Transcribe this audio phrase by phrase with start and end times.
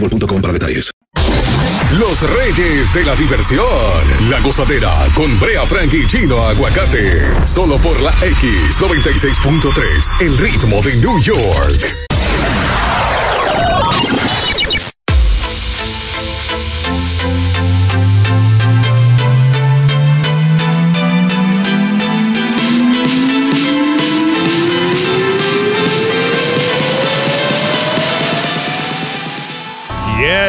[0.00, 0.90] boostmobile.com para detalles.
[1.98, 3.64] Los Reyes de la Diversión.
[4.28, 7.44] La gozadera con Brea Frank y Chino Aguacate.
[7.44, 10.20] Solo por la X96.3.
[10.20, 12.15] El ritmo de New York.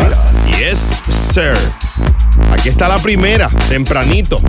[0.48, 1.58] Yes, sir.
[2.52, 4.40] Aquí está la primera, tempranito.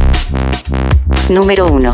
[1.31, 1.93] Número 1.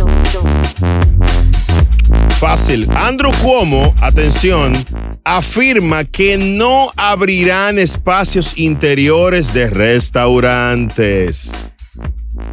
[2.41, 2.89] Fácil.
[2.97, 4.75] Andrew Cuomo, atención,
[5.25, 11.53] afirma que no abrirán espacios interiores de restaurantes.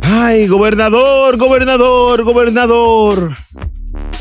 [0.02, 3.34] Ay, gobernador, gobernador, gobernador.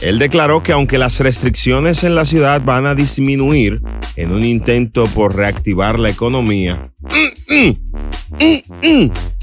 [0.00, 3.80] Él declaró que aunque las restricciones en la ciudad van a disminuir
[4.16, 6.82] en un intento por reactivar la economía,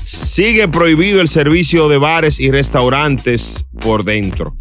[0.04, 4.56] sigue prohibido el servicio de bares y restaurantes por dentro.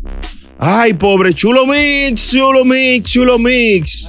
[0.59, 4.09] Ay, pobre Chulo Mix, Chulo Mix, Chulo Mix.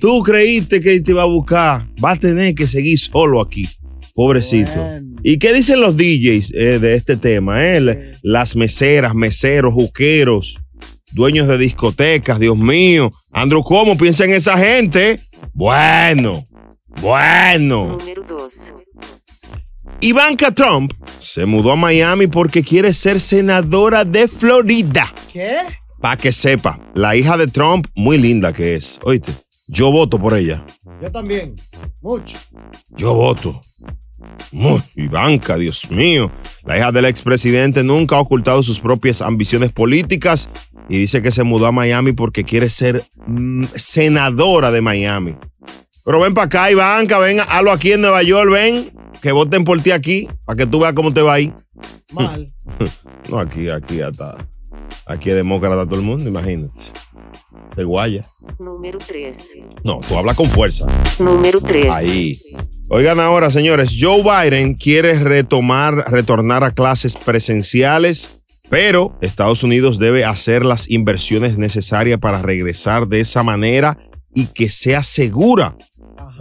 [0.00, 1.86] Tú creíste que te iba a buscar.
[2.02, 3.68] Va a tener que seguir solo aquí.
[4.14, 4.90] Pobrecito.
[5.26, 7.64] ¿Y qué dicen los DJs eh, de este tema?
[7.64, 8.12] eh?
[8.22, 10.58] Las meseras, meseros, juqueros,
[11.12, 13.10] dueños de discotecas, Dios mío.
[13.32, 15.18] Andrew, ¿cómo piensa en esa gente?
[15.54, 16.44] Bueno,
[17.00, 17.96] bueno.
[17.98, 18.52] Número 2.
[20.02, 25.10] Ivanka Trump se mudó a Miami porque quiere ser senadora de Florida.
[25.32, 25.56] ¿Qué?
[26.02, 29.00] Para que sepa, la hija de Trump, muy linda que es.
[29.02, 29.32] Oíste,
[29.68, 30.66] yo voto por ella.
[31.00, 31.54] Yo también.
[32.02, 32.36] Mucho.
[32.94, 33.58] Yo voto.
[34.96, 36.30] Ivanka, Dios mío.
[36.64, 40.48] La hija del expresidente nunca ha ocultado sus propias ambiciones políticas
[40.88, 45.34] y dice que se mudó a Miami porque quiere ser mm, senadora de Miami.
[46.04, 48.92] Pero ven para acá, Ivanka, ven, hazlo aquí en Nueva York, ven,
[49.22, 51.52] que voten por ti aquí, para que tú veas cómo te va ahí.
[52.12, 52.52] Mal.
[53.30, 54.36] No, aquí, aquí hasta.
[55.06, 56.78] Aquí es demócrata todo el mundo, imagínate.
[57.76, 58.24] De guaya.
[58.58, 59.58] Número 3.
[59.84, 60.86] No, tú hablas con fuerza.
[61.18, 61.86] Número 3.
[61.94, 62.38] Ahí.
[62.90, 70.24] Oigan ahora, señores, Joe Biden quiere retomar, retornar a clases presenciales Pero Estados Unidos debe
[70.24, 73.98] hacer las inversiones necesarias para regresar de esa manera
[74.34, 75.76] y que sea segura.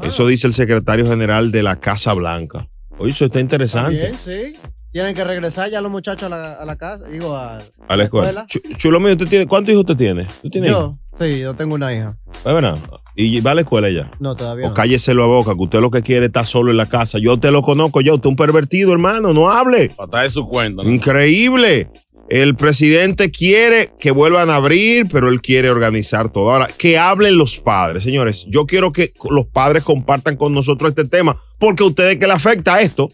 [0.02, 2.68] Eso dice el secretario general de la Casa Blanca.
[2.98, 3.96] Oye, eso está interesante.
[3.96, 4.56] Bien, sí.
[4.94, 7.58] Tienen que regresar ya los muchachos a la, a la casa, digo, a,
[7.88, 8.46] A la escuela.
[8.48, 10.28] Chu- Chulo mío, ¿usted tiene, ¿cuántos hijos usted tiene?
[10.42, 10.92] ¿Tú tienes hijos?
[11.20, 12.16] Yo, sí, yo tengo una hija.
[12.34, 12.78] Es verdad.
[13.16, 14.12] ¿Y va a la escuela ya?
[14.20, 14.74] No, todavía O no.
[14.76, 17.18] cállese la boca, que usted lo que quiere es estar solo en la casa.
[17.20, 19.92] Yo te lo conozco, yo, usted es un pervertido, hermano, no hable.
[19.98, 20.84] Hasta de su cuenta.
[20.84, 20.90] ¿no?
[20.90, 21.90] Increíble.
[22.30, 26.52] El presidente quiere que vuelvan a abrir, pero él quiere organizar todo.
[26.52, 28.46] Ahora, que hablen los padres, señores.
[28.48, 32.34] Yo quiero que los padres compartan con nosotros este tema, porque a ustedes que le
[32.34, 33.10] afecta esto.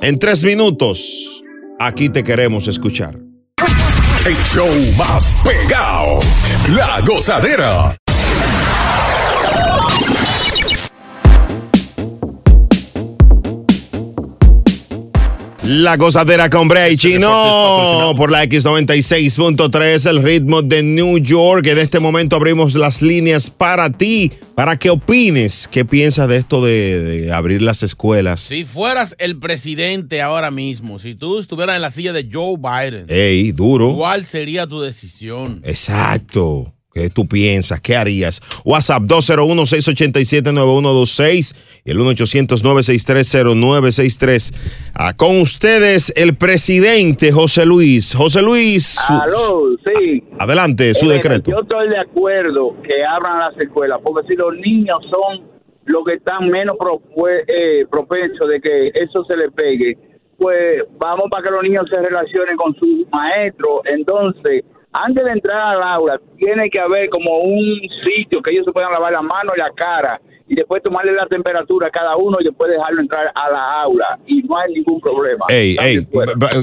[0.00, 1.42] En tres minutos,
[1.80, 3.18] aquí te queremos escuchar.
[4.24, 6.20] El show más pegado.
[6.68, 7.96] La gozadera.
[15.74, 21.66] La gozadera con Brea y Chino por la X96.3, el ritmo de New York.
[21.66, 25.66] En este momento abrimos las líneas para ti, para que opines.
[25.72, 28.40] ¿Qué piensas de esto de, de abrir las escuelas?
[28.40, 33.06] Si fueras el presidente ahora mismo, si tú estuvieras en la silla de Joe Biden,
[33.08, 33.94] Ey, duro.
[33.96, 35.62] ¿cuál sería tu decisión?
[35.64, 36.74] Exacto.
[36.94, 37.80] ¿Qué tú piensas?
[37.80, 38.40] ¿Qué harías?
[38.64, 41.54] WhatsApp 201-687-9126
[41.84, 44.54] y el 1-800-963-0963.
[44.94, 48.14] Ah, con ustedes el presidente José Luis.
[48.14, 48.98] José Luis.
[49.08, 50.22] Aló, sí.
[50.38, 51.50] Adelante, su Eh, decreto.
[51.50, 55.50] Yo estoy de acuerdo que abran las escuelas, porque si los niños son
[55.86, 56.76] los que están menos
[57.48, 59.96] eh, propensos de que eso se les pegue,
[60.38, 63.82] pues vamos para que los niños se relacionen con su maestro.
[63.86, 68.72] Entonces, antes de entrar al aula, tiene que haber como un sitio que ellos se
[68.72, 72.36] puedan lavar la mano y la cara y después tomarle la temperatura a cada uno
[72.40, 75.46] y después dejarlo entrar a la aula y no hay ningún problema.
[75.48, 76.06] Ey, ey,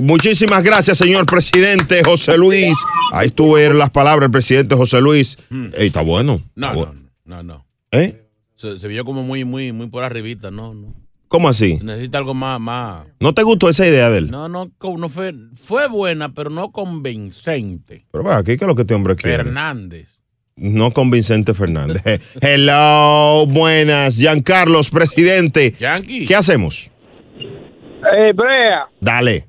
[0.02, 2.74] muchísimas gracias, señor presidente José Luis.
[3.14, 5.38] Ahí estuve las palabras del presidente José Luis.
[5.74, 6.40] Ey, está bueno.
[6.56, 6.94] No, Está
[7.26, 7.66] no, no, no.
[7.92, 8.26] ¿Eh?
[8.56, 10.94] Se, se vio como muy, muy, muy por arribita, no, no.
[11.30, 11.78] ¿Cómo así?
[11.84, 13.06] Necesita algo más, más.
[13.20, 14.32] ¿No te gustó esa idea de él?
[14.32, 18.08] No, no, no fue, fue buena, pero no convincente.
[18.12, 19.44] Pero va, ¿qué es lo que este hombre quiere?
[19.44, 20.22] Fernández.
[20.56, 22.02] No convincente Fernández.
[22.42, 24.18] Hello, buenas.
[24.18, 25.76] Giancarlos, presidente.
[25.80, 26.26] Yankee.
[26.26, 26.90] ¿Qué hacemos?
[27.38, 28.88] Eh, Brea.
[29.00, 29.48] Dale.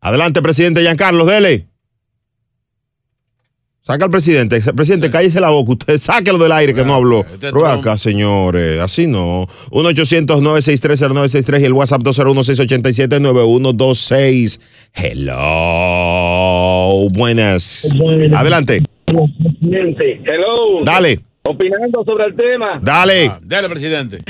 [0.00, 1.66] Adelante, presidente Giancarlos, dele.
[3.90, 4.60] Saca al presidente.
[4.74, 5.72] Presidente, cállese la boca.
[5.72, 7.24] Usted sáquelo del aire que no habló.
[7.40, 8.78] Pero acá, señores.
[8.80, 9.48] Así no.
[9.70, 14.60] 1-800-963-0963 y el WhatsApp 201-687-9126.
[14.94, 15.34] Hello.
[17.10, 17.92] Buenas.
[18.34, 18.84] Adelante.
[19.08, 19.26] Hello.
[20.84, 21.18] Dale.
[21.42, 22.78] Opinando sobre el tema.
[22.80, 23.26] Dale.
[23.26, 24.22] Ah, Dale, presidente.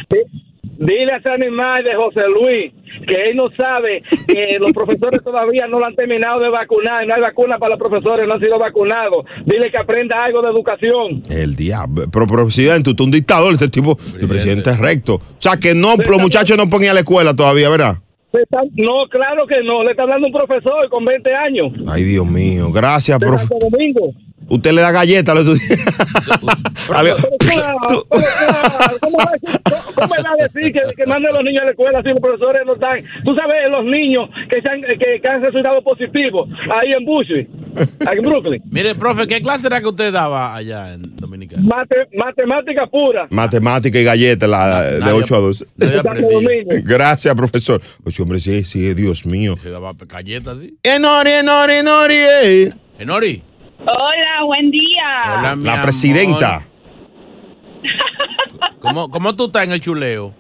[0.81, 2.73] Dile a ese animal de José Luis
[3.07, 7.07] que él no sabe que los profesores todavía no lo han terminado de vacunar.
[7.07, 9.27] No hay vacuna para los profesores, no han sido vacunados.
[9.45, 11.23] Dile que aprenda algo de educación.
[11.29, 12.05] El diablo.
[12.11, 13.53] Pero, presidente, usted es un dictador.
[13.53, 15.17] Este tipo, el presidente es recto.
[15.17, 17.99] O sea, que no, los muchachos no ponían a la escuela todavía, ¿verdad?
[18.75, 19.83] No, claro que no.
[19.83, 21.73] Le está hablando un profesor con 20 años.
[21.89, 22.73] Ay, Dios mío.
[22.73, 23.47] Gracias, profe.
[23.61, 24.15] Domingo.
[24.51, 25.95] Usted le da galletas a los estudiantes.
[29.01, 29.19] ¿cómo,
[29.95, 32.21] cómo va a decir- que, que mande a los niños a la escuela si los
[32.21, 32.99] profesores no están?
[33.25, 37.49] Tú sabes, los niños que, se han, que, que han resultado positivos ahí en Bushwick,
[38.07, 38.63] aquí en Brooklyn.
[38.71, 41.63] Mire, profe, ¿qué clase era que usted daba allá en Dominicana?
[41.63, 43.27] Mate- matemática pura.
[43.31, 45.67] Matemática y galletas la- de nadie- 8 a 12.
[45.77, 46.81] nadie aprendía.
[46.85, 47.81] Gracias, profesor.
[48.03, 49.57] Pues hombre, sí, sí, Dios mío.
[49.63, 50.77] Se daba galletas así.
[50.83, 52.15] Enori, enori, enori.
[52.15, 52.73] eh.
[52.99, 53.43] Enori.
[53.83, 55.39] Hola, buen día.
[55.39, 55.85] Hola, mi La amor.
[55.85, 56.67] presidenta.
[58.81, 60.33] ¿Cómo, ¿Cómo tú estás en el chuleo?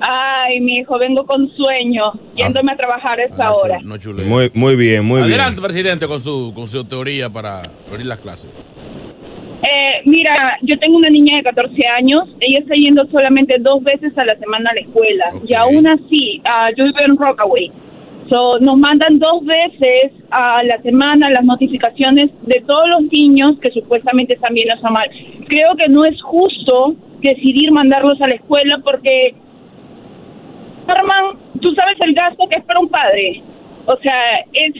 [0.00, 3.78] Ay, mi hijo, vengo con sueño, yéndome a trabajar a esa hora.
[3.84, 4.26] No chuleo.
[4.26, 8.50] Muy, muy bien, muy Adelante, presidente, con su, con su teoría para abrir las clases.
[9.62, 14.12] Eh, mira, yo tengo una niña de 14 años, ella está yendo solamente dos veces
[14.18, 17.72] a la semana a la escuela, y aún así, ah, yo vivo en Rockaway,
[18.30, 23.70] So, nos mandan dos veces a la semana las notificaciones de todos los niños que
[23.70, 25.08] supuestamente están bien o están mal.
[25.46, 29.34] Creo que no es justo decidir mandarlos a la escuela porque,
[30.86, 33.42] Arman, tú sabes el gasto que es para un padre.
[33.86, 34.72] O sea, es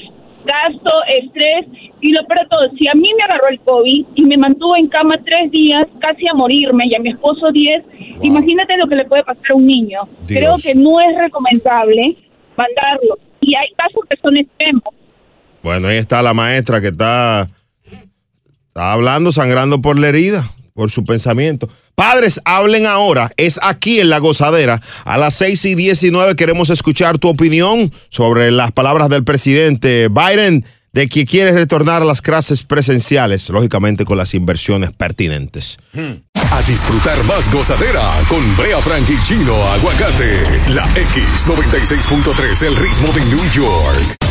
[0.47, 1.67] gasto, estrés
[2.01, 2.71] y lo peor de todo.
[2.79, 6.27] Si a mí me agarró el COVID y me mantuvo en cama tres días, casi
[6.31, 7.83] a morirme, y a mi esposo diez,
[8.23, 10.01] imagínate lo que le puede pasar a un niño.
[10.27, 10.39] Dios.
[10.39, 12.17] Creo que no es recomendable
[12.57, 13.19] mandarlo.
[13.47, 14.83] Y hay casos que son extremos.
[15.63, 17.49] Bueno, ahí está la maestra que está,
[18.69, 21.69] está hablando, sangrando por la herida, por su pensamiento.
[21.95, 23.31] Padres, hablen ahora.
[23.37, 24.81] Es aquí en La Gozadera.
[25.05, 30.65] A las 6 y 19 queremos escuchar tu opinión sobre las palabras del presidente Biden
[30.95, 35.77] de que quiere retornar a las clases presenciales, lógicamente con las inversiones pertinentes.
[35.93, 40.71] A disfrutar más gozadera con Brea Frank Chino Aguacate.
[40.71, 44.24] La X96.3, el ritmo de New York.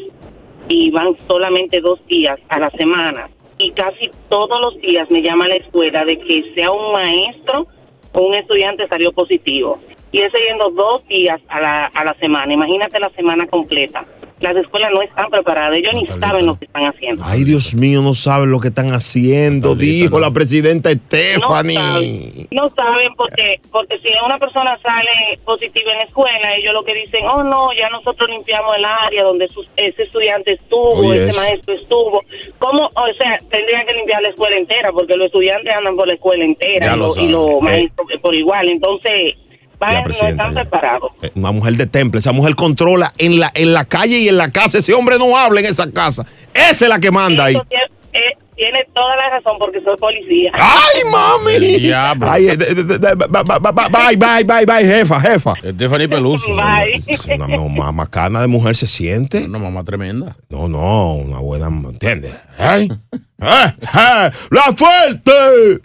[0.67, 3.29] y van solamente dos días a la semana.
[3.57, 7.65] Y casi todos los días me llama la escuela de que sea un maestro
[8.13, 9.79] o un estudiante salió positivo.
[10.11, 12.53] Y es yendo dos días a la, a la semana.
[12.53, 14.05] Imagínate la semana completa.
[14.41, 15.75] Las escuelas no están preparadas.
[15.77, 17.21] Ellos ni saben lo que están haciendo.
[17.25, 21.77] Ay, Dios mío, no saben lo que están haciendo, dijo la presidenta Stephanie.
[21.77, 26.73] No saben, no saben porque, porque si una persona sale positiva en la escuela, ellos
[26.73, 31.13] lo que dicen, oh no, ya nosotros limpiamos el área donde sus- ese estudiante estuvo,
[31.13, 32.23] ese maestro estuvo.
[32.59, 32.85] ¿Cómo?
[32.87, 36.45] O sea, tendrían que limpiar la escuela entera porque los estudiantes andan por la escuela
[36.45, 37.31] entera Ya y, lo y saben.
[37.31, 37.57] los Eh.
[37.61, 38.69] maestros por igual.
[38.69, 39.35] Entonces,
[39.79, 40.55] no están.
[41.21, 44.37] Eh, Una mujer de temple, esa mujer controla en la, en la calle y en
[44.37, 44.79] la casa.
[44.79, 46.25] Ese hombre no habla en esa casa.
[46.53, 47.55] Esa es la que manda ahí.
[48.11, 48.19] Eh,
[48.55, 50.51] tiene toda la razón porque soy policía.
[50.55, 51.91] ¡Ay, mami!
[52.29, 55.53] Ay, de- de- de- Bye, bye, bye, bye, jefa, jefa.
[55.63, 56.45] Stephanie Peluso.
[56.55, 57.01] Bye.
[57.35, 59.45] Una mamá macana de mujer se siente.
[59.45, 60.35] Una mamá tremenda.
[60.49, 62.33] No, no, una buena, ¿entiendes?
[62.59, 62.89] ¿Eh?
[63.41, 63.73] ¡Eh!
[63.81, 64.31] ¡Eh!
[64.51, 65.79] ¡La fuerte!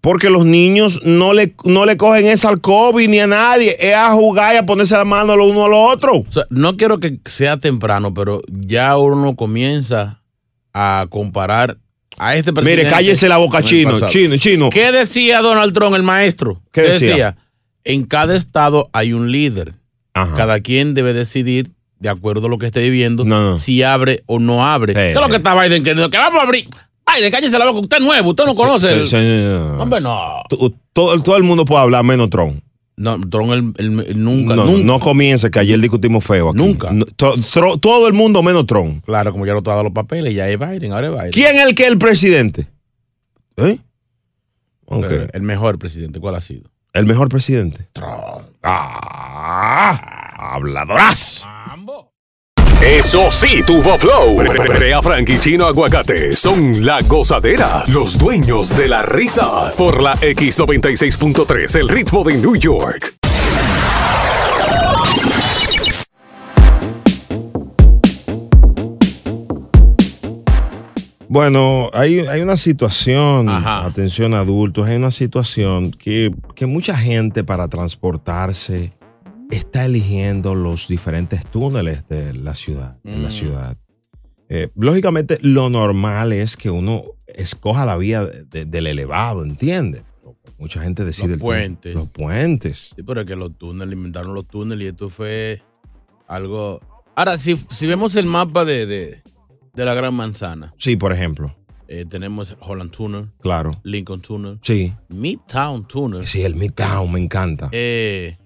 [0.00, 3.76] Porque los niños no le, no le cogen esa al COVID ni a nadie.
[3.78, 6.24] Es a jugar y a ponerse la mano lo uno al otro.
[6.50, 10.20] No quiero que sea temprano, pero ya uno comienza
[10.74, 11.78] a comparar
[12.18, 12.84] a este presidente.
[12.84, 14.70] Mire, cállese la boca, chino, chino, chino.
[14.70, 16.60] ¿Qué decía Donald Trump, el maestro?
[16.72, 17.36] ¿Qué decía?
[17.84, 19.74] En cada estado hay un líder.
[20.12, 24.66] Cada quien debe decidir, de acuerdo a lo que esté viviendo, si abre o no
[24.66, 24.94] abre.
[24.94, 26.10] ¿Qué es lo que está Biden queriendo?
[26.10, 26.68] Que vamos a abrir.
[27.14, 27.80] Biden, cállese la boca.
[27.80, 29.04] Usted es nuevo, usted no conoce.
[29.04, 29.16] Sí, sí.
[29.78, 30.42] Hombre, no.
[30.92, 32.62] Todo el mundo puede hablar menos Trump.
[32.96, 34.84] No, Trump el- el- el nunca, no, nunca.
[34.84, 36.58] no comience, que ayer discutimos feo aquí.
[36.58, 36.90] Nunca.
[36.92, 39.02] No, tro- tro- todo el mundo menos Trump.
[39.04, 41.30] Claro, como ya no te ha dado los papeles, ya es Biden, ahora es Biden.
[41.32, 42.68] ¿Quién es el que es el presidente?
[43.56, 43.78] ¿Eh?
[44.84, 45.06] Ok.
[45.10, 46.68] Eh, El mejor presidente, ¿cuál ha sido?
[46.92, 47.88] El mejor presidente.
[48.62, 50.00] Ah,
[50.54, 51.42] habladoras.
[52.84, 54.38] Eso sí, tuvo flow.
[54.74, 59.70] Brea Frank y Chino Aguacate son la gozadera, los dueños de la risa.
[59.78, 63.14] Por la X96.3, el ritmo de New York.
[71.28, 77.68] Bueno, hay, hay una situación, atención adultos, hay una situación que, que mucha gente para
[77.68, 78.92] transportarse
[79.52, 82.98] está eligiendo los diferentes túneles de la ciudad.
[83.02, 83.32] De la Mm.
[83.32, 83.76] ciudad.
[84.48, 90.04] Eh, lógicamente, lo normal es que uno escoja la vía de- del elevado, ¿entiendes?
[90.20, 91.94] Pero Mucha gente decide Los el puentes.
[91.94, 92.92] Los puentes.
[92.94, 95.60] Sí, pero es que los túneles, inventaron los túneles y esto fue
[96.28, 96.80] algo.
[97.16, 99.22] Ahora, si, si vemos el mapa de, de,
[99.74, 101.54] de la Gran Manzana, Sí, por ejemplo.
[101.88, 103.72] eh, tenemos Holland Tunnel, Claro.
[103.82, 104.92] Lincoln Tunnel, Sí.
[105.08, 106.26] Midtown Tunnel.
[106.26, 107.68] Sí, el Midtown me encanta.
[107.72, 108.36] Eh,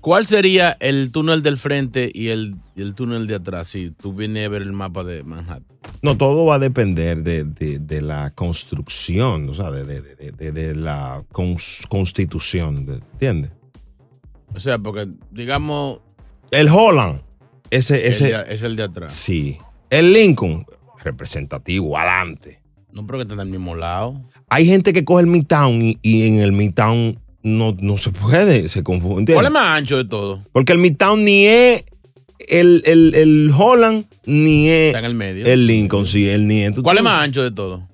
[0.00, 4.46] ¿Cuál sería el túnel del frente y el, el túnel de atrás si tú vienes
[4.46, 5.64] a ver el mapa de Manhattan?
[6.02, 10.32] No, todo va a depender de, de- de la construcción, o sea, de, de- de-
[10.32, 13.50] de- de la cons- constitución, de- ¿entiendes?
[14.54, 16.00] O sea, porque digamos,
[16.50, 17.20] El Holland,
[17.70, 19.12] ese, el ese, de- es el de atrás.
[19.12, 19.58] sí.
[19.90, 20.64] El Lincoln,
[21.04, 22.62] representativo, adelante.
[22.92, 24.20] No, pero que está en el mismo lado.
[24.48, 28.68] Hay gente que coge el Midtown y, y en el Midtown no, no se puede,
[28.68, 29.34] se confunde.
[29.34, 30.40] ¿Cuál es más ancho de todo?
[30.52, 31.84] Porque el Midtown ni es
[32.48, 35.46] el, el, el Holland, ni es Está en el medio.
[35.46, 36.72] el Lincoln, sí, el ni es.
[36.80, 37.86] ¿Cuál es más ancho de todo?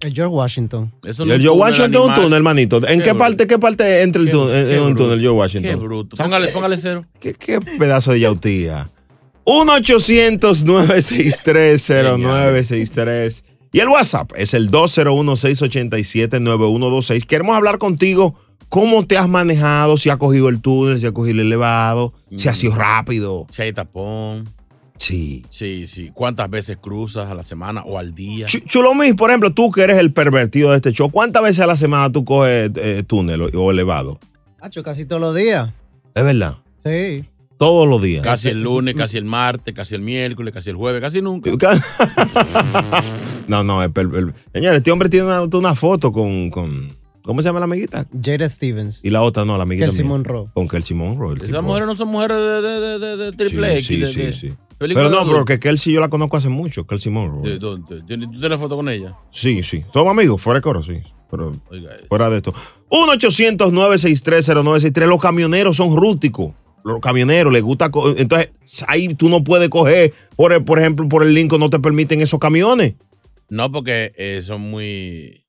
[0.00, 0.92] El George Washington.
[1.04, 2.16] Eso no el George Washington es un animal.
[2.24, 2.76] túnel, hermanito.
[2.86, 5.04] ¿En Qué qué, parte, qué parte entra el Qué- túnel, qué en un bruto.
[5.04, 5.70] túnel, George Washington?
[5.70, 6.16] Qué bruto.
[6.16, 7.04] Póngale, póngale cero.
[7.18, 8.90] ¿Qué, qué pedazo de yautía?
[12.16, 13.42] 1-800-963-0963.
[13.76, 17.26] Y el WhatsApp es el 201-687-9126.
[17.26, 18.34] Queremos hablar contigo.
[18.70, 19.98] ¿Cómo te has manejado?
[19.98, 23.46] Si has cogido el túnel, si has cogido el elevado, si ha sido rápido.
[23.50, 24.48] Si hay tapón.
[24.98, 25.44] Sí.
[25.50, 26.10] Sí, sí.
[26.14, 28.46] ¿Cuántas veces cruzas a la semana o al día?
[28.46, 31.66] Ch- Chulomín, por ejemplo, tú que eres el pervertido de este show, ¿cuántas veces a
[31.66, 34.18] la semana tú coges eh, túnel o, o elevado?
[34.60, 35.70] Hacho, casi todos los días.
[36.14, 36.56] Es verdad.
[36.82, 37.26] Sí.
[37.58, 38.22] Todos los días.
[38.22, 41.50] Casi el lunes, casi el martes, casi el miércoles, casi el jueves, casi nunca.
[43.48, 44.08] No, no, per-
[44.52, 48.06] Señores, este hombre tiene una, una foto con, con- ¿Cómo se llama la amiguita?
[48.22, 49.00] Jada Stevens.
[49.04, 49.86] Y la otra no, la amiguita.
[49.86, 50.04] Kelsey.
[50.04, 50.46] Monroe.
[50.54, 51.32] Con Kelsey Monroe.
[51.32, 51.62] el Esas tipo.
[51.62, 53.86] mujeres no son mujeres de, de, de, de- de triple Sí, X.
[53.86, 54.52] sí, de- sí, de- sí.
[54.78, 55.36] Pero no, adulto.
[55.38, 57.48] porque Kelsey yo la conozco hace mucho, Kelsey Monroe.
[57.48, 58.02] ¿De dónde?
[58.02, 59.14] ¿Tienes- ¿Tú tienes foto con ella?
[59.30, 59.84] Sí, sí.
[59.92, 60.94] Somos amigos, fuera de coro, sí.
[61.30, 62.52] Pero Oiga, fuera de esto.
[62.90, 65.06] 1-800-963-0963.
[65.06, 66.52] Los camioneros son rústicos.
[66.86, 67.90] Los camioneros les gusta.
[68.16, 68.50] Entonces,
[68.86, 72.20] ahí tú no puedes coger, por, el- por ejemplo, por el Lincoln no te permiten
[72.20, 72.94] esos camiones.
[73.48, 75.42] No, porque eh, son muy.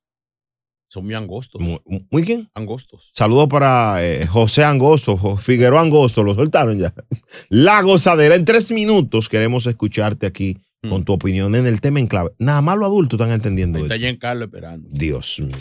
[0.90, 1.60] Son muy angostos.
[1.60, 1.78] Muy,
[2.10, 2.48] muy bien.
[2.54, 3.12] Angostos.
[3.14, 6.94] Saludos para eh, José Angosto, Figueroa Angosto, lo soltaron ya.
[7.50, 8.34] La gozadera.
[8.34, 10.56] En tres minutos queremos escucharte aquí
[10.88, 12.30] con tu opinión en el tema en clave.
[12.38, 14.04] Nada más los adultos están entendiendo Ahí está esto.
[14.04, 14.88] Giancarlo esperando.
[14.92, 15.56] Dios mío.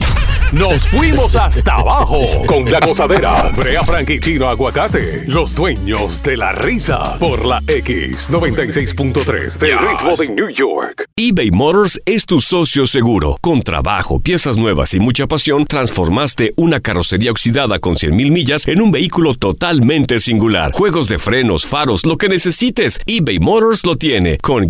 [0.54, 3.52] Nos fuimos hasta abajo con la gozadera.
[3.58, 7.18] Brea Frank y Chino Aguacate, los dueños de la risa.
[7.20, 11.04] Por la X96.3, el ritmo de New York.
[11.18, 13.38] eBay Motors es tu socio seguro.
[13.42, 18.82] Con trabajo, piezas nuevas y mucha pasión, transformaste una carrocería oxidada con 100.000 millas en
[18.82, 20.72] un vehículo totalmente singular.
[20.72, 24.38] Juegos de frenos, faros, lo que necesites, eBay Motors lo tiene.
[24.38, 24.70] Con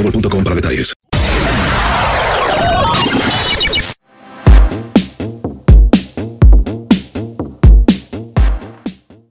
[0.01, 0.93] para detalles.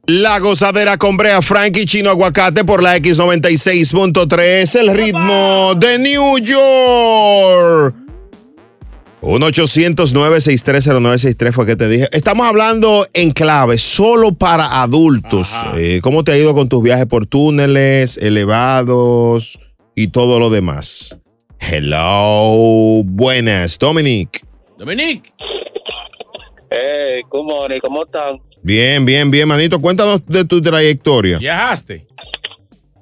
[0.07, 6.39] La gozadera con Brea Frank y Chino Aguacate por la X96.3, el ritmo de New
[6.39, 7.95] York.
[9.23, 12.09] 1-800-963-0963 fue que te dije.
[12.11, 15.53] Estamos hablando en clave, solo para adultos.
[15.77, 19.61] Eh, ¿Cómo te ha ido con tus viajes por túneles, elevados
[20.01, 21.19] y todo lo demás?
[21.59, 24.43] Hello, buenas, Dominic.
[24.79, 25.31] Dominic.
[26.71, 28.39] Hey, ¿cómo, ¿cómo están?
[28.63, 29.79] Bien, bien, bien, manito.
[29.79, 31.37] Cuéntanos de tu trayectoria.
[31.39, 32.07] ¿Viajaste?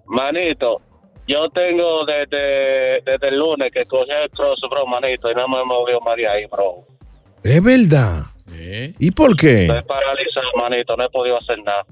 [0.07, 0.81] Manito,
[1.29, 5.65] yo tengo desde, desde el lunes que cogí el cross, bro, manito, y no me
[5.65, 6.85] movió más de ahí, bro.
[7.45, 8.25] Es verdad.
[8.99, 9.63] ¿Y por qué?
[9.63, 11.87] Estoy paralizado, manito, no he podido hacer nada.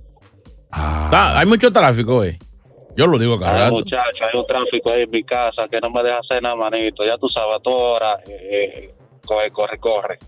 [0.73, 2.39] Ah, hay mucho tráfico, eh.
[2.97, 3.75] Yo lo digo cada Ay, rato.
[3.75, 7.05] muchacho, hay un tráfico ahí en mi casa que no me deja hacer nada, manito.
[7.05, 8.89] Ya tú sabes, a toda hora, eh,
[9.25, 10.19] corre, corre, corre.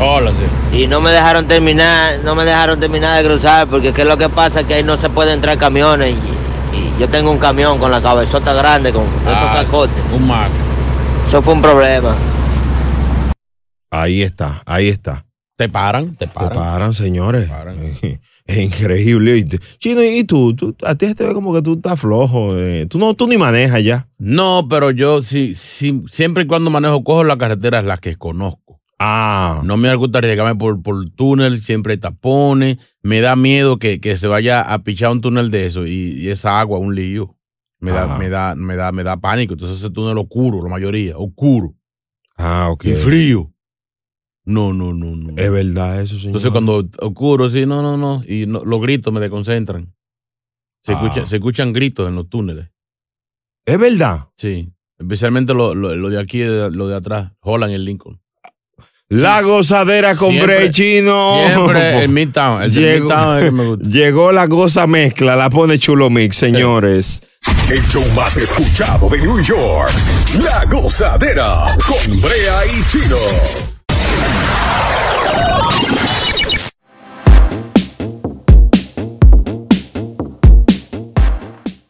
[0.71, 4.17] Y no me dejaron terminar, no me dejaron terminar de cruzar porque qué es lo
[4.17, 7.37] que pasa es que ahí no se puede entrar camiones y, y yo tengo un
[7.37, 10.03] camión con la cabezota grande con esos Ah, cacotes.
[10.11, 10.49] Un Mac.
[11.27, 12.15] Eso fue un problema.
[13.91, 15.23] Ahí está, ahí está.
[15.55, 16.49] Te paran, te paran.
[16.49, 17.49] Te paran, señores.
[18.45, 19.37] Es increíble.
[19.37, 20.53] Y te- Chino, ¿y tú?
[20.53, 20.75] tú?
[20.83, 22.57] A ti te ve como que tú estás flojo.
[22.57, 22.85] eh.
[22.89, 24.09] Tú, no, tú ni manejas ya.
[24.17, 28.81] No, pero yo sí, sí, siempre y cuando manejo, cojo las carreteras las que conozco.
[28.99, 29.61] Ah.
[29.63, 32.77] No me gusta arriesgarme por, por túnel, siempre hay tapones.
[33.01, 36.27] Me da miedo que, que se vaya a pichar un túnel de eso y, y
[36.29, 37.37] esa agua, un lío.
[37.79, 39.53] Me da, me da, me da, me da pánico.
[39.53, 41.75] Entonces ese túnel oscuro, la mayoría, oscuro.
[42.37, 42.85] Ah, ok.
[42.85, 43.52] Y frío.
[44.45, 45.33] No, no, no, no.
[45.37, 46.27] Es verdad eso, señor.
[46.27, 48.21] Entonces cuando oscuro, sí, no, no, no.
[48.27, 49.93] Y no- los gritos me desconcentran.
[50.81, 50.95] Se, Ah.
[50.95, 52.67] escucha- se escuchan gritos en los túneles.
[53.65, 54.27] Es verdad.
[54.35, 54.69] Sí.
[54.99, 57.31] Especialmente lo, lo- lo de aquí, lo de atrás.
[57.39, 58.19] Holland y el Lincoln.
[59.09, 61.37] La gozadera con Siempre- Brea y Chino.
[61.45, 62.63] Siempre el Midtown.
[62.63, 63.87] El de Llegó, Midtown es el que me gusta.
[63.89, 67.21] llegó la goza mezcla, la pone Chulo Mix, señores.
[67.69, 69.91] El show más escuchado de New York.
[70.43, 73.17] La gozadera con Brea y Chino.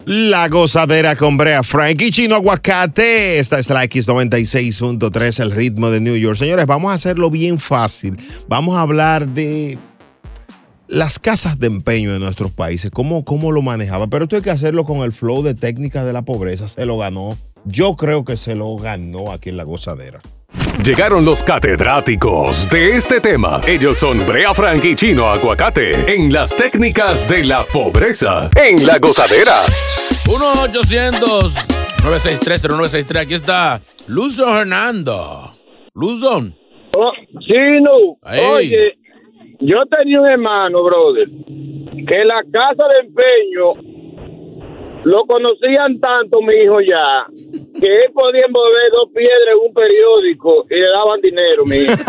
[0.06, 3.40] La gozadera con Brea Frank y Chino Aguacate.
[3.40, 6.36] Esta es la X96.3, el ritmo de New York.
[6.36, 8.18] Señores, vamos a hacerlo bien fácil.
[8.50, 9.78] Vamos a hablar de
[10.90, 14.08] las casas de empeño de nuestros países, cómo, cómo lo manejaba.
[14.08, 16.68] Pero esto hay que hacerlo con el flow de técnicas de la pobreza.
[16.68, 17.38] Se lo ganó.
[17.64, 20.20] Yo creo que se lo ganó aquí en la gozadera.
[20.84, 23.62] Llegaron los catedráticos de este tema.
[23.68, 28.50] Ellos son Brea Frank y Chino Aguacate en las técnicas de la pobreza.
[28.56, 29.62] En la gozadera.
[30.26, 33.18] 1-800-963-0963.
[33.20, 35.56] Aquí está Luzon Hernando.
[35.94, 36.56] Luzon.
[37.40, 38.40] Chino, Ey.
[38.40, 38.98] oye,
[39.62, 41.28] yo tenía un hermano, brother,
[42.08, 43.74] que la casa de empeño
[45.04, 47.26] lo conocían tanto, mi hijo ya,
[47.80, 51.94] que él podía envolver dos piedras en un periódico y le daban dinero, mi hijo.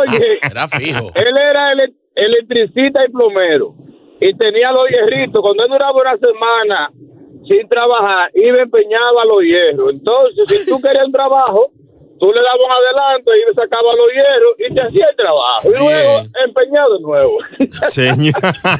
[0.00, 1.10] Oye, Era fijo.
[1.14, 3.74] él era ele- electricista y plomero
[4.20, 5.42] y tenía los hierritos.
[5.42, 6.90] Cuando él duraba una semana
[7.48, 9.92] sin trabajar, iba y empeñaba los hierros.
[9.92, 11.72] Entonces, si tú querías un trabajo,
[12.18, 15.68] tú le dabas un adelanto y le sacaba los hierros y te hacía el trabajo.
[15.68, 17.38] Y luego empeñado de nuevo.
[17.90, 18.34] Señor.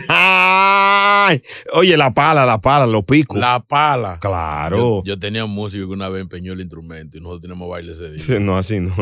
[0.09, 1.41] Ay,
[1.73, 3.39] Oye, la pala, la pala, los picos.
[3.39, 4.19] La pala.
[4.21, 5.03] Claro.
[5.05, 7.93] Yo, yo tenía un músico que una vez empeñó el instrumento y nosotros teníamos baile
[7.93, 8.19] ese día.
[8.19, 8.93] Sí, No, así no.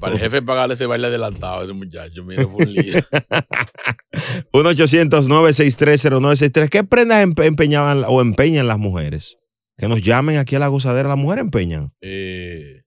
[0.00, 2.94] Para el jefe pagarle ese baile adelantado a ese muchacho, mira, fue un lío.
[4.52, 6.68] 1-800-963-0963.
[6.68, 9.38] ¿Qué prendas empe- empeñaban o empeñan las mujeres?
[9.76, 11.08] Que nos llamen aquí a la gozadera.
[11.08, 11.92] ¿Las mujeres empeñan?
[12.02, 12.79] Eh,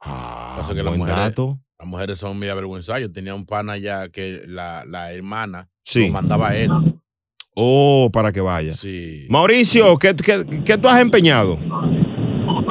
[0.00, 1.58] Ah, pasa que las buen mujeres, dato.
[1.78, 3.02] Las mujeres son muy avergonzadas.
[3.02, 6.06] Yo tenía un pana allá que la, la hermana Sí.
[6.06, 6.70] lo mandaba a él.
[7.54, 8.70] Oh, para que vaya.
[8.72, 9.26] Sí.
[9.28, 11.58] Mauricio, ¿qué, qué, qué tú has empeñado?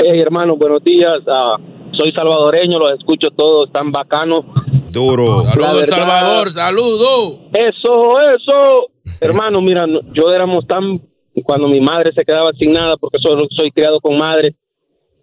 [0.04, 1.12] Hey, hermano, buenos días.
[1.28, 1.58] Ah,
[1.92, 4.46] soy salvadoreño, los escucho todos, tan bacanos.
[4.92, 5.44] Duro.
[5.44, 7.40] Saludos, Salvador, saludos.
[7.54, 8.90] Eso, eso.
[9.22, 11.02] Hermano, mira, no- yo éramos tan.
[11.44, 14.56] Cuando mi madre se quedaba sin nada, porque solo soy criado con madre,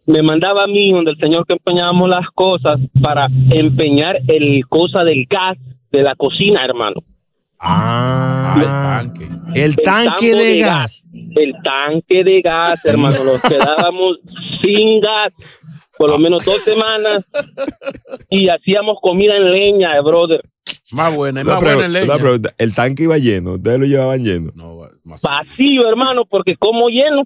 [0.07, 5.05] me mandaba a mí, donde el señor que empeñábamos las cosas, para empeñar el cosa
[5.05, 5.59] del gas
[5.91, 7.03] de la cocina, hermano.
[7.59, 9.29] Ah, el tanque.
[9.55, 11.05] El tanque de gas.
[11.13, 13.25] El tanque de gas, hermano.
[13.25, 14.19] Nos quedábamos
[14.63, 15.33] sin gas
[15.97, 17.31] por lo menos dos semanas
[18.29, 20.43] y hacíamos comida en leña, eh, brother.
[20.93, 22.19] Más buena, es más buena en leña.
[22.19, 24.53] pregunta, El tanque iba lleno, ustedes lo llevaban lleno.
[25.05, 27.23] Vacío, hermano, porque como lleno.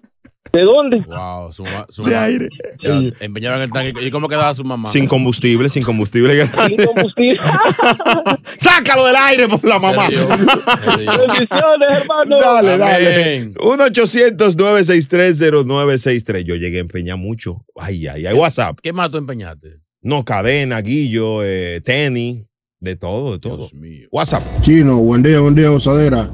[0.53, 1.05] ¿De dónde?
[1.09, 1.71] Wow, su, De
[2.11, 2.49] mamá- aire.
[2.83, 4.05] Ya, empeñaban el tanque.
[4.05, 4.89] ¿Y cómo quedaba su mamá?
[4.91, 6.47] Sin combustible, sin combustible.
[6.67, 7.41] Sin combustible.
[8.59, 10.09] Sácalo del aire por la mamá.
[10.09, 12.39] Bendiciones, hermano.
[12.41, 13.49] Dale, dale.
[13.51, 16.43] 1-800-963-0963.
[16.45, 17.65] Yo llegué a empeñar mucho.
[17.77, 18.35] Ay, ay, ay.
[18.35, 18.79] WhatsApp.
[18.83, 19.79] ¿Qué más tú empeñaste?
[20.03, 22.45] No, cadena, guillo, eh, tenis,
[22.81, 23.69] de todo, de todo.
[24.11, 24.43] WhatsApp.
[24.63, 26.29] Chino, buen día, buen día, gozadera.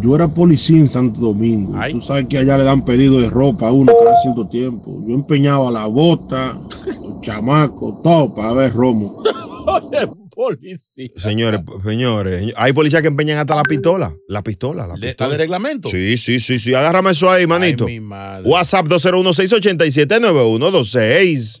[0.00, 1.74] Yo era policía en Santo Domingo.
[1.90, 4.98] Tú sabes que allá le dan pedido de ropa a uno cada cierto tiempo.
[5.06, 6.58] Yo empeñaba la bota,
[7.02, 9.22] los chamacos, todo para ver romo.
[10.34, 11.08] Policía.
[11.18, 14.14] Señores, señores, hay policías que empeñan hasta la pistola.
[14.28, 15.28] La pistola, la ¿La pistola.
[15.30, 15.88] de reglamento?
[15.90, 16.72] Sí, sí, sí, sí.
[16.74, 17.84] Agárrame eso ahí, manito.
[17.84, 18.48] mi madre.
[18.48, 21.60] WhatsApp 201-687-9126.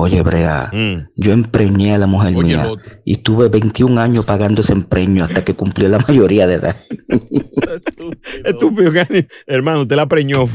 [0.00, 0.70] Oye, Brea,
[1.16, 2.64] yo empreñé a la mujer mía
[3.04, 6.74] y tuve 21 años pagando ese empeño hasta que cumplió la mayoría de edad.
[8.44, 10.44] Estúpido, que- hermano, usted la preñó.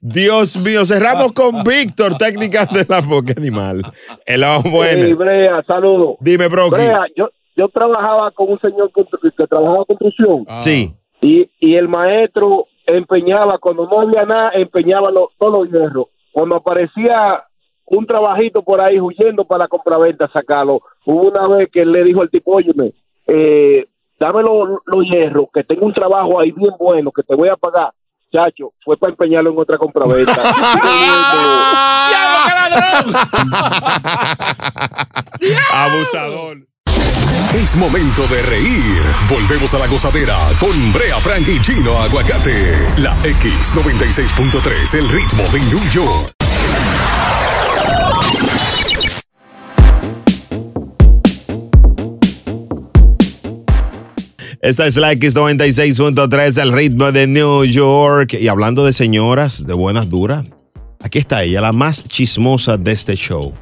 [0.00, 3.82] Dios mío, cerramos con Víctor, técnicas de la boca animal.
[4.26, 5.02] El bueno.
[5.04, 6.16] Hey, Brea, saludos.
[6.20, 6.74] Dime, Brocky.
[6.74, 9.04] Brea, yo, yo trabajaba con un señor que,
[9.48, 10.46] trabajaba en construcción.
[10.60, 10.94] Sí.
[11.20, 16.06] Y, y el maestro empeñaba, cuando no había nada, empeñaba los- todos los hierros.
[16.34, 17.44] Cuando aparecía
[17.86, 20.80] un trabajito por ahí huyendo para la compraventa, sacarlo.
[21.06, 22.92] Hubo una vez que él le dijo al tipo, óyeme,
[23.28, 23.86] eh,
[24.18, 27.92] dame los hierros, que tengo un trabajo ahí bien bueno, que te voy a pagar.
[28.32, 30.32] Chacho, fue para empeñarlo en otra compraventa.
[35.72, 36.66] Abusador.
[37.54, 39.02] Es momento de reír.
[39.28, 42.76] Volvemos a la gozadera con Brea Frank y Chino Aguacate.
[42.98, 46.34] La X96.3, el ritmo de New York.
[54.60, 58.32] Esta es la X96.3, el ritmo de New York.
[58.32, 60.46] Y hablando de señoras, de buenas duras,
[61.02, 63.52] aquí está ella, la más chismosa de este show.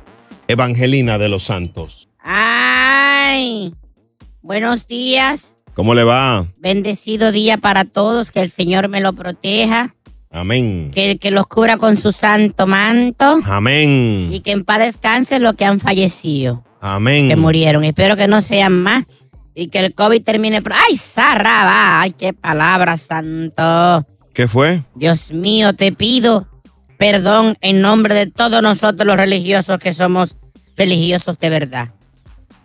[0.46, 2.08] Evangelina de los Santos.
[3.34, 3.74] Ay,
[4.42, 5.56] buenos días.
[5.72, 6.46] ¿Cómo le va?
[6.58, 8.30] Bendecido día para todos.
[8.30, 9.94] Que el Señor me lo proteja.
[10.30, 10.90] Amén.
[10.94, 13.40] Que, que los cubra con su santo manto.
[13.46, 14.28] Amén.
[14.30, 16.62] Y que en paz descanse los que han fallecido.
[16.82, 17.26] Amén.
[17.26, 17.84] Que murieron.
[17.84, 19.06] Espero que no sean más.
[19.54, 20.60] Y que el COVID termine.
[20.70, 22.02] ¡Ay, Sarraba!
[22.02, 24.06] ¡Ay, qué palabra, santo!
[24.34, 24.82] ¿Qué fue?
[24.94, 26.48] Dios mío, te pido
[26.98, 30.36] perdón en nombre de todos nosotros los religiosos que somos
[30.76, 31.88] religiosos de verdad.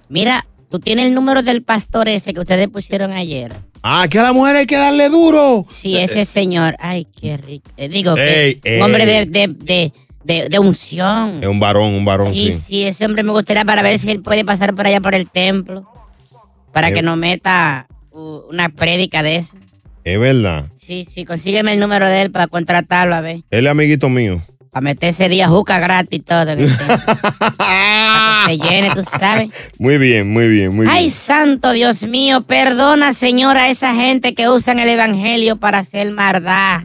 [0.10, 3.54] Mira, tú tienes el número del pastor ese que ustedes pusieron ayer.
[3.84, 5.66] Ah, que a la mujer hay que darle duro.
[5.70, 6.76] Sí, ese señor.
[6.80, 7.70] Ay, qué rico.
[7.78, 8.78] Eh, digo, que Ey, ey.
[8.78, 11.40] un hombre de, de, de, de- de unción.
[11.42, 12.62] Es un varón, un varón, Sí, sí.
[12.68, 15.30] sí, ese hombre me gustaría para ver si él puede pasar por allá por el
[15.30, 15.84] templo.
[16.74, 16.94] Para Eh.
[16.94, 19.56] que nos meta una prédica de eso.
[20.04, 20.66] Es verdad.
[20.74, 23.42] Sí, sí, consígueme el número de él para contratarlo, a ver.
[23.52, 24.42] Él es amiguito mío.
[24.78, 26.52] Para meter ese día juca gratis y todo.
[26.52, 26.88] el templo.
[27.58, 29.50] para que se llene, tú sabes.
[29.80, 31.12] Muy bien, muy bien, muy Ay, bien.
[31.12, 36.84] santo Dios mío, perdona, Señor, a esa gente que usan el evangelio para hacer maldad.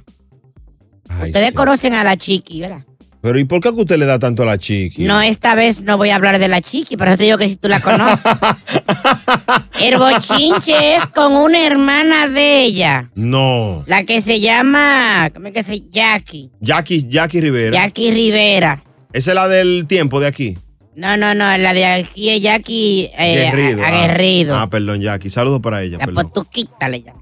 [1.23, 2.85] Ustedes conocen a la chiqui, ¿verdad?
[3.23, 5.05] Pero ¿y por qué usted le da tanto a la chiqui?
[5.05, 7.55] No, esta vez no voy a hablar de la chiqui, pero te digo que si
[7.57, 8.25] tú la conoces.
[9.81, 13.85] El bochinche es con una hermana de ella, No.
[13.87, 16.51] la que se llama, ¿cómo es que se Jackie?
[16.61, 17.73] Jackie, Jackie Rivera.
[17.85, 18.83] Jackie Rivera.
[19.13, 20.59] Esa es la del tiempo de aquí.
[20.95, 23.83] No, no, no, la de aquí es Jackie eh, Guerrido.
[23.83, 23.89] a- ah.
[24.05, 24.57] Aguerrido.
[24.57, 25.31] Ah, perdón, Jackie.
[25.31, 25.99] Saludos para ella.
[25.99, 26.29] la perdón.
[26.31, 27.21] potuquita le llama.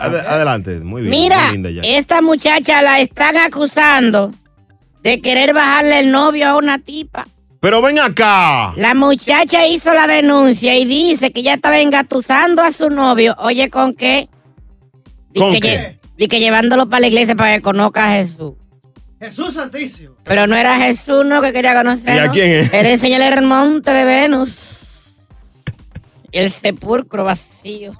[0.00, 1.10] Ad- adelante, muy bien.
[1.12, 1.94] Mira, muy linda, Jackie.
[1.96, 4.32] esta muchacha la están acusando
[5.08, 7.26] de querer bajarle el novio a una tipa.
[7.60, 8.72] Pero ven acá.
[8.76, 13.34] La muchacha hizo la denuncia y dice que ya estaba engatusando a su novio.
[13.38, 14.28] Oye, ¿con qué?
[15.30, 15.68] Di ¿Con que qué?
[15.76, 18.52] lle- di que llevándolo para la iglesia para que conozca a Jesús.
[19.20, 20.14] Jesús Santísimo.
[20.24, 21.40] Pero no era Jesús, ¿no?
[21.42, 22.14] Que quería conocer.
[22.14, 22.72] ¿Y a quién es?
[22.72, 22.90] Era
[23.38, 25.28] el monte de Venus.
[26.30, 27.92] Y el sepulcro vacío.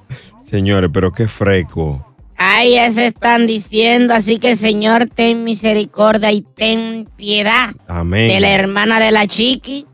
[0.48, 2.06] Señores, pero qué freco.
[2.38, 4.14] Ay, eso están diciendo.
[4.14, 8.28] Así que, Señor, ten misericordia y ten piedad Amén.
[8.28, 9.86] de la hermana de la chiqui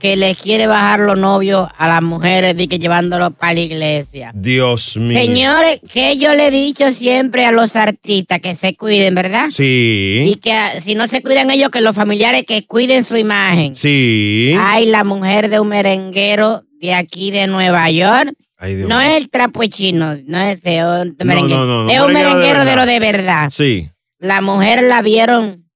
[0.00, 4.32] que le quiere bajar los novios a las mujeres y que llevándolo para la iglesia.
[4.34, 5.16] Dios mío.
[5.16, 9.46] Señores, que yo le he dicho siempre a los artistas que se cuiden, ¿verdad?
[9.50, 10.40] Y Sí.
[10.42, 13.76] que ah, si no se cuidan ellos, que los familiares que cuiden su imagen.
[13.76, 14.56] Sí.
[14.58, 18.34] Ay, la mujer de un merenguero de aquí de Nueva York.
[18.62, 21.66] Ay, Dios no es el trapo chino, no es de un merenguero.
[21.66, 23.50] no, no, es un merenguero de lo de verdad.
[23.50, 23.90] Sí.
[24.20, 25.68] La mujer la vieron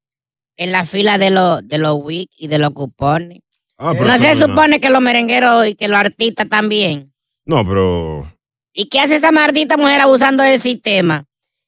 [0.56, 3.40] en la fila de los de los WIC y de los cupones.
[3.76, 7.12] Ah, pero no se supone que los merengueros y que los artistas también.
[7.44, 8.32] No, pero.
[8.72, 11.24] ¿Y qué hace esta maldita mujer abusando del sistema?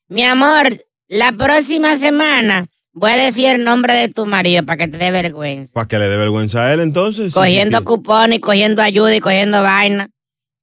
[0.06, 0.68] Mi amor,
[1.08, 5.10] la próxima semana voy a decir el nombre de tu marido para que te dé
[5.10, 5.72] vergüenza.
[5.74, 7.34] ¿Para que le dé vergüenza a él entonces?
[7.34, 10.10] cogiendo cupones, cogiendo ayuda y cogiendo vaina.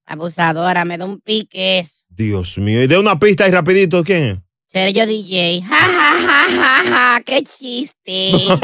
[0.06, 1.92] Abusadora, me da un pique eso.
[2.10, 2.84] Dios mío.
[2.84, 4.38] Y de una pista y rapidito, ¿quién es?
[4.68, 5.62] Sergio DJ.
[5.62, 8.32] Ja, ja, ja, ja, ja, qué chiste.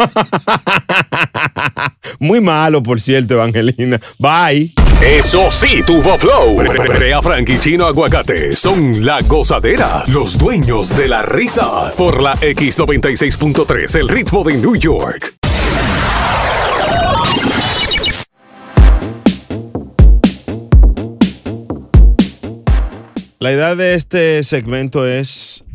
[2.19, 3.99] Muy malo, por cierto, Evangelina.
[4.19, 4.73] Bye.
[5.01, 6.57] Eso sí, tuvo flow.
[6.57, 11.91] Brea Frank y Chino Aguacate son la gozadera, los dueños de la risa.
[11.97, 15.40] Por la X96.3, el ritmo de New York.
[23.41, 25.65] La idea de este segmento es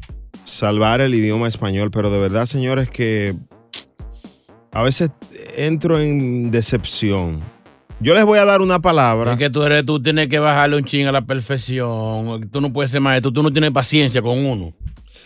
[0.45, 3.35] salvar el idioma español, pero de verdad, señores, que
[4.71, 5.11] a veces
[5.57, 7.41] entro en decepción.
[7.99, 9.33] Yo les voy a dar una palabra.
[9.33, 12.49] Es que tú eres, tú tienes que bajarle un ching a la perfección.
[12.53, 14.71] Tú no puedes ser maestro, tú no tienes paciencia con uno.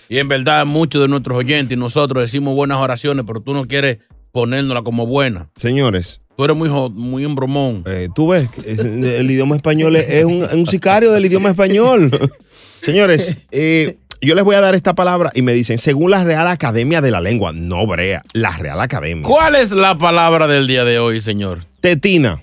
[0.09, 3.67] Y en verdad, muchos de nuestros oyentes y nosotros decimos buenas oraciones, pero tú no
[3.67, 3.99] quieres
[4.33, 5.51] ponérnosla como buena.
[5.57, 6.21] Señores.
[6.41, 7.85] Tú eres muy, jo- muy embromón.
[7.87, 12.11] Eh, tú ves, el idioma español es es un, es un sicario del idioma español.
[12.81, 16.49] Señores, eh, yo les voy a dar esta palabra y me dicen, según la Real
[16.49, 19.23] Academia de la Lengua, no brea, la Real Academia.
[19.23, 21.67] ¿Cuál es la palabra del día de hoy, señor?
[21.83, 22.43] Tetina.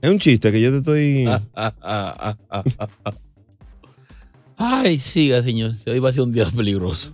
[0.00, 1.28] es un chiste que yo te estoy...
[4.56, 5.72] Ay, siga, señor.
[5.86, 7.12] Hoy va a ser un día peligroso.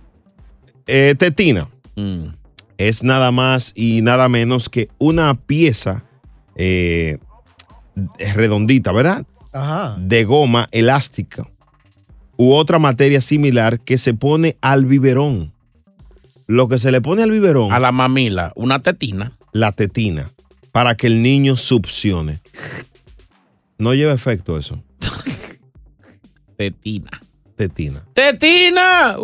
[0.87, 1.67] Eh, tetina.
[1.97, 2.38] Mm.
[2.79, 6.05] Es nada más y nada menos que una pieza
[6.55, 7.17] eh,
[8.33, 9.25] redondita, ¿verdad?
[9.51, 9.97] Ajá.
[9.99, 11.45] De goma elástica
[12.37, 15.51] u otra materia similar que se pone al biberón.
[16.47, 17.73] Lo que se le pone al biberón.
[17.73, 19.33] A la mamila, una tetina.
[19.51, 20.31] La tetina.
[20.71, 22.39] Para que el niño succione.
[23.77, 24.81] No lleva efecto eso.
[26.55, 27.11] Tetina.
[27.57, 28.05] Tetina.
[28.13, 29.17] ¡Tetina!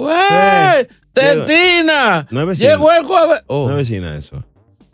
[1.16, 2.28] ¡Tetina!
[2.30, 2.70] No es vecina.
[2.70, 3.44] Llegó el jueves.
[3.48, 4.44] Oh, No es vecina eso.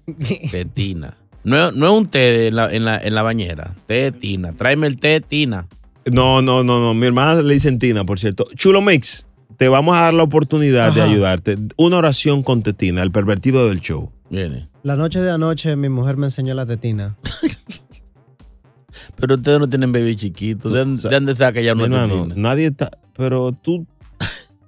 [0.52, 1.18] tetina.
[1.44, 3.76] No, es- no es un té en la, en, la, en la bañera.
[3.88, 4.54] Tetina.
[4.54, 5.68] Tráeme el tetina.
[6.06, 6.94] No, no, no, no.
[6.94, 8.46] Mi hermana le dicen Tina, por cierto.
[8.56, 9.26] Chulo Mix,
[9.58, 11.58] te vamos a dar la oportunidad de ayudarte.
[11.78, 14.12] Una oración con Tetina, el pervertido del show.
[14.30, 14.68] Viene.
[14.82, 17.16] La noche de anoche mi mujer me enseñó la tetina.
[19.18, 20.70] Pero ustedes no tienen bebé chiquito.
[20.70, 22.36] ¿De, dónde- de dónde saca ya una hermano, tetina?
[22.36, 22.90] nadie está.
[23.16, 23.86] Pero tú.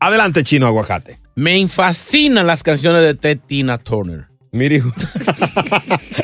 [0.00, 1.18] Adelante, chino aguacate.
[1.34, 4.26] Me fascinan las canciones de Ted Tina Turner.
[4.54, 4.92] Mire, hijo.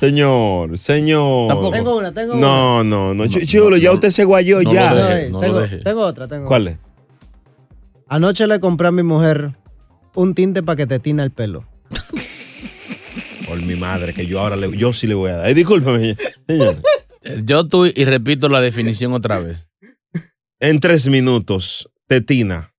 [0.00, 1.48] señor, señor.
[1.48, 1.70] Tampoco.
[1.70, 2.40] Tengo una, tengo una.
[2.40, 3.24] No, no, no.
[3.26, 4.94] Ch- Chulo, ya usted se guayó no ya.
[4.94, 5.76] lo No, deje, eh, no lo tengo, deje.
[5.78, 6.72] tengo otra, tengo ¿Cuál otra.
[6.74, 6.78] es?
[8.08, 9.52] Anoche le compré a mi mujer
[10.14, 11.64] un tinte para que te tina el pelo.
[13.46, 15.50] Por mi madre, que yo ahora le, yo sí le voy a dar.
[15.50, 16.16] Eh, discúlpame,
[16.48, 16.82] señor.
[17.44, 19.68] Yo tú y repito la definición otra vez.
[20.60, 22.72] En tres minutos, tetina.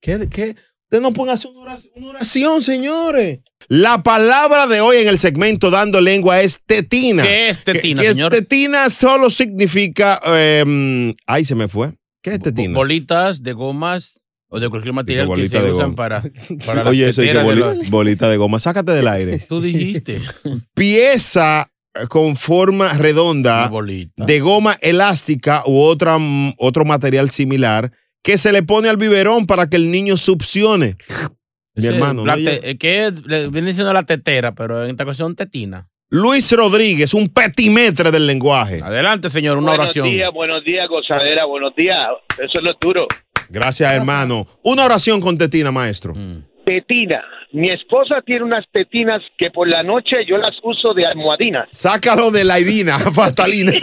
[0.00, 0.28] ¿Qué?
[0.30, 0.54] qué?
[0.88, 3.40] Usted no hacer una oración, una oración, señores.
[3.68, 7.24] La palabra de hoy en el segmento Dando Lengua es tetina.
[7.24, 8.30] ¿Qué es tetina, Que- que señor?
[8.32, 10.20] Tetina solo significa.
[10.26, 11.90] eh, ay, se me fue.
[12.22, 12.72] ¿Qué es tetina?
[12.74, 16.22] Bolitas de gomas o de cualquier material que se usan para,
[16.74, 18.60] las Oye, eso es boli- bolita de goma.
[18.60, 19.38] Sácate del aire.
[19.48, 20.20] Tú dijiste.
[20.74, 21.68] Pieza
[22.08, 23.68] con forma redonda
[24.18, 26.16] de goma elástica u otra,
[26.58, 27.90] otro material similar
[28.26, 30.96] que se le pone al biberón para que el niño succione.
[31.76, 32.26] Mi hermano.
[32.26, 32.44] la ¿no?
[32.44, 35.88] te- que es- le viene diciendo la tetera, pero en esta ocasión tetina.
[36.08, 38.80] Luis Rodríguez, un petimetre del lenguaje.
[38.82, 40.10] Adelante, señor, una buenos oración.
[40.10, 41.98] días, buenos días, gozadera, buenos días.
[42.36, 43.06] Eso es lo duro.
[43.48, 44.44] Gracias, hermano.
[44.64, 46.14] Una oración con tetina, maestro.
[46.66, 47.22] Tetina.
[47.52, 51.68] Mi esposa tiene unas tetinas que por la noche yo las uso de almohadina.
[51.70, 53.72] Sácalo de la irina, fatalina.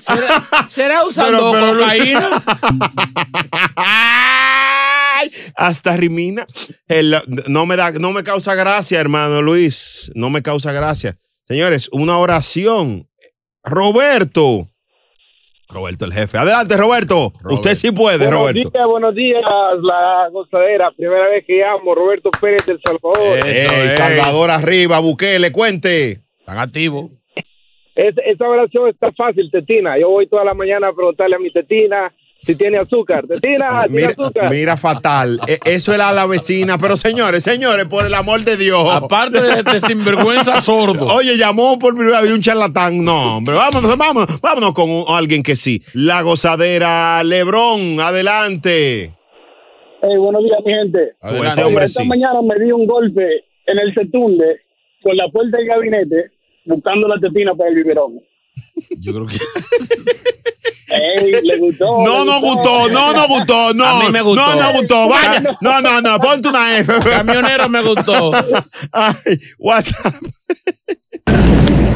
[0.00, 2.28] ¿Será, será usando Pero- pero- cocaína?
[3.76, 6.46] Ay, hasta rimina.
[6.88, 7.16] El-
[7.48, 10.10] no, me da, no me causa gracia, hermano Luis.
[10.14, 11.16] No me causa gracia.
[11.44, 13.08] Señores, una oración.
[13.62, 14.68] Roberto.
[15.68, 16.38] Roberto, el jefe.
[16.38, 17.32] Adelante, Roberto.
[17.44, 18.70] Usted sí puede, buenos Roberto.
[18.70, 19.42] días, buenos días,
[19.82, 20.90] la gozadera.
[20.96, 23.38] Primera vez que llamo, Roberto Pérez del Salvador.
[23.46, 26.20] Ey, Salvador arriba, Bukele, cuente.
[26.38, 27.10] Están activos.
[27.96, 29.98] Es- esa oración está fácil, Tetina.
[29.98, 32.12] Yo voy toda la mañana a preguntarle a mi Tetina
[32.46, 33.26] si tiene azúcar.
[33.26, 34.50] Tetina, ¿tiene Mira, azúcar?
[34.50, 35.40] mira, fatal.
[35.48, 36.78] E- Eso era la vecina.
[36.78, 38.88] Pero señores, señores, por el amor de Dios.
[38.94, 41.06] Aparte de este sinvergüenza sordo.
[41.08, 43.04] Oye, llamó por primera vez un charlatán.
[43.04, 45.82] No, hombre, vámonos, vámonos, vámonos con un- alguien que sí.
[45.94, 49.12] La gozadera, Lebrón, adelante.
[50.02, 51.14] Hey, buenos días, mi gente.
[51.20, 51.48] Adelante.
[51.48, 52.08] Este hombre esta sí.
[52.08, 54.60] mañana me di un golpe en el setunde
[55.02, 56.30] con la puerta del gabinete
[56.64, 58.20] buscando la tetina para el biberón.
[59.00, 59.36] Yo creo que.
[60.96, 61.84] Ey, le gustó.
[62.04, 63.84] No, le no gustó, no, no gustó, no.
[63.84, 64.54] A mí me gustó.
[64.54, 65.08] No, no gustó.
[65.08, 65.42] Vaya.
[65.60, 66.92] No, no, no, ponte una F.
[67.08, 68.32] Camionero me gustó.
[68.92, 70.14] Ay, WhatsApp.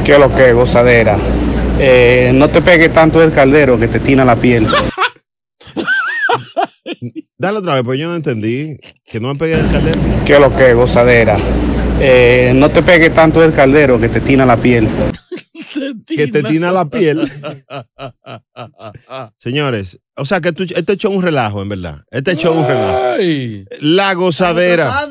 [0.03, 1.17] ¿Qué es lo que, gozadera?
[1.79, 4.67] Eh, no te pegue tanto el caldero que te tina la piel.
[7.37, 8.77] Dale otra vez, pues yo no entendí.
[9.03, 9.99] Que no me pegué del caldero.
[10.25, 11.37] ¿Qué es lo que, gozadera?
[11.99, 14.87] Eh, no te pegue tanto el caldero que te tina la piel.
[16.07, 17.29] Que te tina la piel.
[19.37, 22.03] Señores, o sea que tú, este es un relajo, en verdad.
[22.11, 23.17] Este es un relajo.
[23.79, 25.09] La gozadera.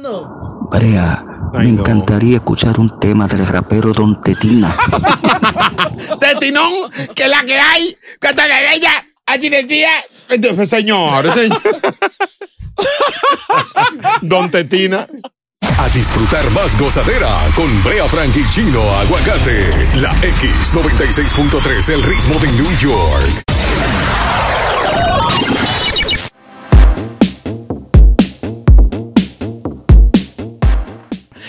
[0.71, 4.73] Brea, me encantaría escuchar un tema del rapero Don Tetina.
[6.21, 7.97] Tetinón, que es la que hay.
[8.21, 9.07] Que está la ella.
[9.27, 9.91] Allí decía.
[10.29, 11.61] Entonces, Señor, señor.
[14.23, 15.09] Don Tetina.
[15.79, 19.69] A disfrutar más gozadera con Brea Frank y Chino Aguacate.
[19.97, 23.45] La X96.3, el ritmo de New York.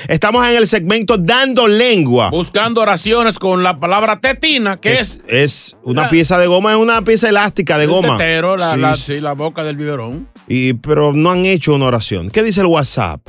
[0.07, 2.29] Estamos en el segmento Dando Lengua.
[2.31, 5.21] Buscando oraciones con la palabra tetina, que es.
[5.27, 8.17] Es una pieza de goma, es una pieza elástica de el goma.
[8.17, 10.27] tetero, la, Sí, la- sí, la boca del biberón.
[10.47, 12.29] Y, pero no han hecho una oración.
[12.29, 13.21] ¿Qué dice el WhatsApp?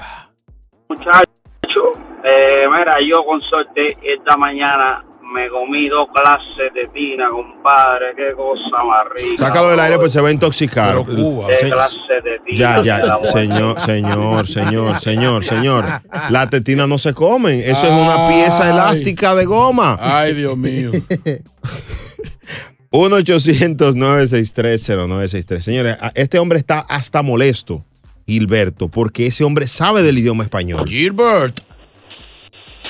[0.97, 1.93] Muchacho,
[2.24, 5.03] eh, mira, yo con suerte esta mañana
[5.34, 8.12] me comí dos clases de tina, compadre.
[8.14, 9.47] Qué cosa más rica.
[9.47, 10.95] Sácalo del aire, pues se va a intoxicar.
[11.07, 12.59] Qué Se- clase de tina.
[12.59, 15.84] Ya, la ya, señor, señor, señor, señor, señor.
[16.28, 17.61] Las tetinas no se comen.
[17.61, 19.97] Eso es una pieza elástica de goma.
[19.99, 20.90] Ay, Dios mío.
[22.93, 25.61] 1-800-963-0963.
[25.61, 27.82] Señores, este hombre está hasta molesto,
[28.27, 30.87] Gilberto, porque ese hombre sabe del idioma español.
[30.89, 31.61] Gilbert.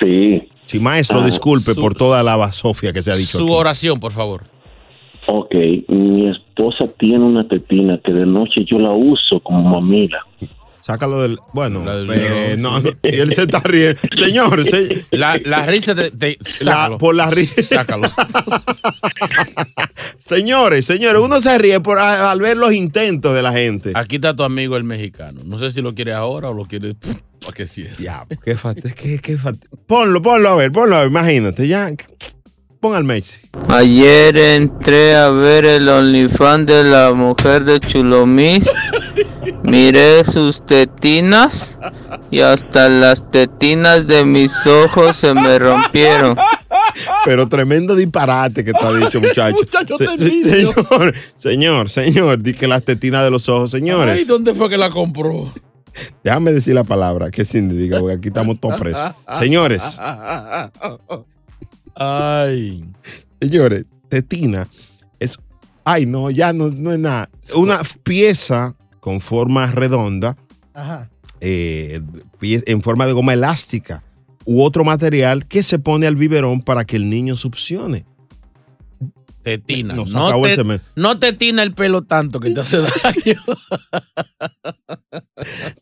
[0.01, 0.49] Sí.
[0.67, 3.53] Sí, maestro, Ah, disculpe su- por toda la basofia que se ha dicho Su aquí.
[3.53, 4.45] oración, por favor.
[5.27, 5.55] Ok,
[5.89, 10.19] mi esposa tiene una tetina que de noche yo la uso como mamila.
[10.85, 11.39] Sácalo del.
[11.53, 14.01] Bueno, eh, no, no, y él se está riendo.
[14.15, 16.11] Señor, se- La, la risa de.
[16.11, 16.99] de- La- sácalo.
[16.99, 17.63] por la risa.
[17.63, 18.11] Sácalo.
[20.25, 23.93] señores, señores, uno se ríe por, al ver los intentos de la gente.
[23.95, 25.41] Aquí está tu amigo el mexicano.
[25.45, 27.97] No sé si lo quiere ahora o lo quiere para que cierre.
[28.03, 29.37] Ya, qué fat- qué- qué
[29.87, 31.91] Ponlo, ponlo a ver, ponlo a ver, imagínate, ya.
[32.81, 33.37] Pon al Messi.
[33.69, 38.69] Ayer entré a ver el OnlyFans de la mujer de Chulomís.
[39.63, 41.79] Miré sus tetinas
[42.31, 46.37] y hasta las tetinas de mis ojos se me rompieron.
[47.25, 49.57] Pero tremendo disparate que te ha dicho, muchacho.
[49.57, 50.07] Muchacho, Se-
[50.45, 54.19] señor, señor, señor, di que las tetinas de los ojos, señores.
[54.19, 55.53] Ay, ¿dónde fue que la compró?
[56.25, 59.13] Déjame decir la palabra que significa, porque aquí estamos todos presos.
[59.39, 59.83] Señores,
[61.95, 62.85] Ay.
[63.41, 64.69] señores, tetina
[65.19, 65.39] es.
[65.85, 67.29] Ay, no, ya no, no es nada.
[67.57, 70.37] Una pieza con forma redonda,
[70.75, 71.11] Ajá.
[71.41, 72.01] eh,
[72.41, 74.05] en forma de goma elástica
[74.45, 78.05] u otro material que se pone al biberón para que el niño succione.
[79.43, 79.95] Tetina.
[79.95, 83.43] Nos No el te, no te tina el pelo tanto que te hace daño.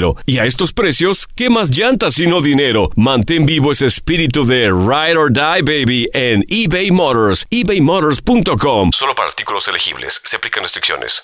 [0.25, 2.89] Y a estos precios, ¿qué más llantas sino dinero?
[2.95, 8.91] Mantén vivo ese espíritu de Ride or Die, baby, en eBay Motors, ebaymotors.com.
[8.93, 10.21] Solo para artículos elegibles.
[10.23, 11.23] Se aplican restricciones.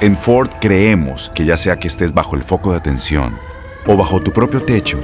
[0.00, 3.38] En Ford creemos que ya sea que estés bajo el foco de atención
[3.86, 4.98] o bajo tu propio techo,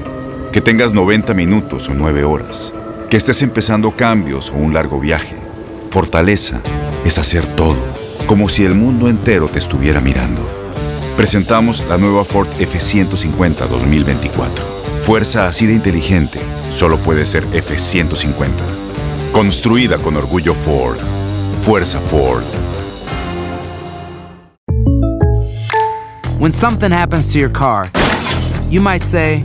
[0.53, 2.73] que tengas 90 minutos o 9 horas,
[3.11, 5.37] que estés empezando cambios o un largo viaje,
[5.91, 6.61] fortaleza
[7.05, 7.79] es hacer todo,
[8.27, 10.64] como si el mundo entero te estuviera mirando.
[11.17, 14.65] Presentamos la nueva Ford F150 2024.
[15.03, 16.41] Fuerza así de inteligente
[16.73, 18.49] solo puede ser F150.
[19.33, 20.99] Construida con orgullo Ford.
[21.63, 22.43] Fuerza Ford.
[26.41, 27.89] When something happens to your car,
[28.69, 29.45] you might say,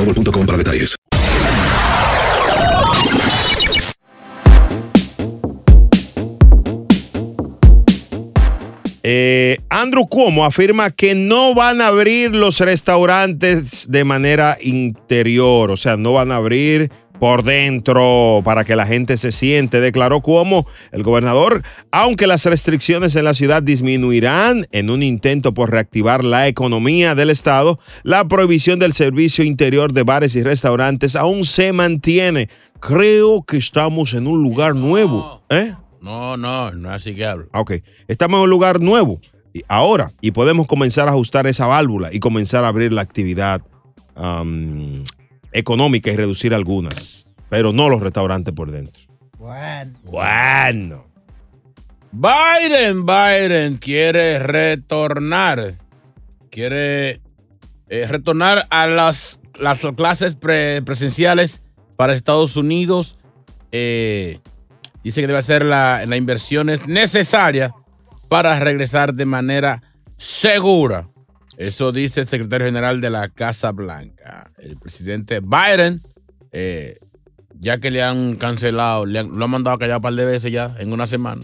[9.03, 15.77] Eh, Andrew Cuomo afirma que no van a abrir los restaurantes de manera interior, o
[15.77, 16.91] sea, no van a abrir
[17.21, 21.61] por dentro para que la gente se siente, declaró Cuomo, el gobernador,
[21.91, 27.29] aunque las restricciones en la ciudad disminuirán en un intento por reactivar la economía del
[27.29, 32.49] estado, la prohibición del servicio interior de bares y restaurantes aún se mantiene.
[32.79, 35.75] Creo que estamos en un lugar nuevo, ¿eh?
[36.01, 37.49] No, no, no es así que hablo.
[37.53, 37.73] Ok,
[38.07, 39.21] estamos en un lugar nuevo
[39.67, 43.61] ahora y podemos comenzar a ajustar esa válvula y comenzar a abrir la actividad
[44.15, 45.03] am,
[45.51, 49.01] económica y reducir algunas, pero no los restaurantes por dentro.
[49.37, 49.97] Bueno.
[50.03, 51.05] Bueno.
[52.11, 55.75] Biden, Biden quiere retornar.
[56.49, 57.21] Quiere
[57.87, 61.61] eh, retornar a las, las clases pre- presenciales
[61.95, 63.15] para Estados Unidos.
[63.71, 64.39] Eh,
[65.03, 67.71] dice que debe hacer la- las inversiones necesarias
[68.27, 69.81] para regresar de manera
[70.17, 71.07] segura.
[71.61, 74.51] Eso dice el secretario general de la Casa Blanca.
[74.57, 76.01] El presidente Biden,
[76.51, 76.97] eh,
[77.53, 80.75] ya que le han cancelado, lo han mandado a callar un par de veces ya
[80.79, 81.43] en una semana,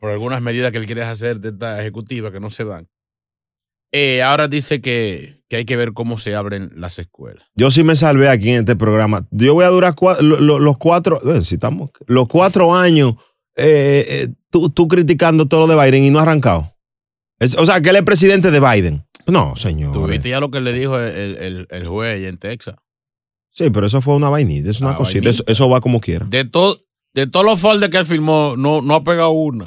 [0.00, 2.88] por algunas medidas que él quiere hacer de esta ejecutiva que no se dan.
[3.92, 7.44] Eh, ahora dice que, que hay que ver cómo se abren las escuelas.
[7.54, 9.28] Yo sí me salvé aquí en este programa.
[9.32, 13.16] Yo voy a durar los cuatro, eh, si estamos, los cuatro años
[13.54, 16.74] eh, tú, tú criticando todo lo de Biden y no ha arrancado.
[17.58, 19.05] O sea, que él es presidente de Biden.
[19.26, 19.92] No, señor.
[19.92, 22.76] ¿Tuviste ya lo que le dijo el, el- el juez allá en Texas?
[23.52, 25.28] Sí, pero eso fue una vainita, es una Ah, cosita.
[25.30, 26.26] Eso, eso va como quiera.
[26.28, 26.78] De, to-
[27.14, 29.66] de todos los folders que él firmó, no, no ha pegado una.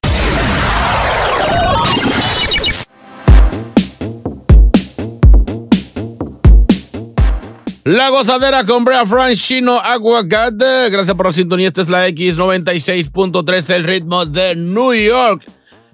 [7.85, 10.89] La gozadera con Brea Frank Chino Aguacate.
[10.89, 11.67] Gracias por la sintonía.
[11.67, 15.45] Esta es la X96.3, el ritmo de New York.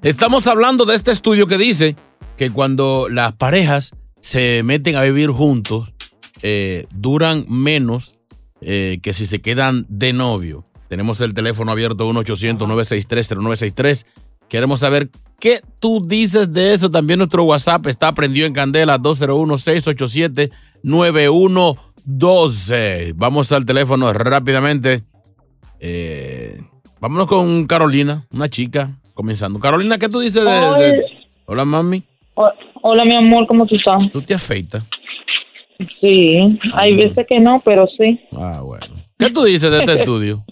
[0.01, 1.97] Estamos hablando de este estudio que dice
[2.37, 5.93] que cuando las parejas se meten a vivir juntos,
[6.43, 8.13] eh, duran menos
[8.61, 10.65] eh, que si se quedan de novio.
[10.89, 14.07] Tenemos el teléfono abierto 1-800-963-0963.
[14.49, 15.11] Queremos saber
[15.41, 16.91] qué tú dices de eso.
[16.91, 18.99] También nuestro WhatsApp está prendido en candela
[22.07, 23.13] 201-687-9112.
[23.17, 25.03] Vamos al teléfono rápidamente.
[25.81, 26.61] Eh,
[27.01, 29.59] vámonos con Carolina, una chica, comenzando.
[29.59, 30.51] Carolina, ¿qué tú dices de...
[30.51, 31.03] de-
[31.47, 31.65] Hola.
[31.65, 32.03] Mami.
[32.83, 34.11] Hola, mi amor, ¿cómo tú estás?
[34.13, 34.87] ¿Tú te afeitas?
[36.01, 36.37] Sí,
[36.75, 38.21] hay veces que no, pero sí.
[38.33, 38.87] Ah, bueno.
[39.19, 40.45] ¿Qué tú dices de este estudio?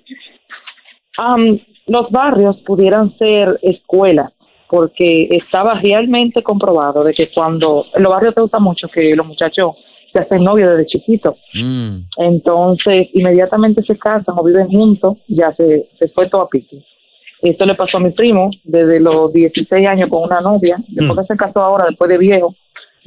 [1.17, 4.33] Am, los barrios pudieran ser escuelas,
[4.69, 9.27] porque estaba realmente comprobado de que cuando en los barrios te gusta mucho que los
[9.27, 9.77] muchachos
[10.13, 11.37] se hacen novios desde chiquitos.
[11.55, 11.97] Mm.
[12.19, 16.83] Entonces, inmediatamente se casan o viven juntos, ya se, se fue todo a pique.
[17.43, 21.21] Esto le pasó a mi primo desde los 16 años con una novia, después Mm.
[21.21, 22.55] que se casó ahora, después de viejo,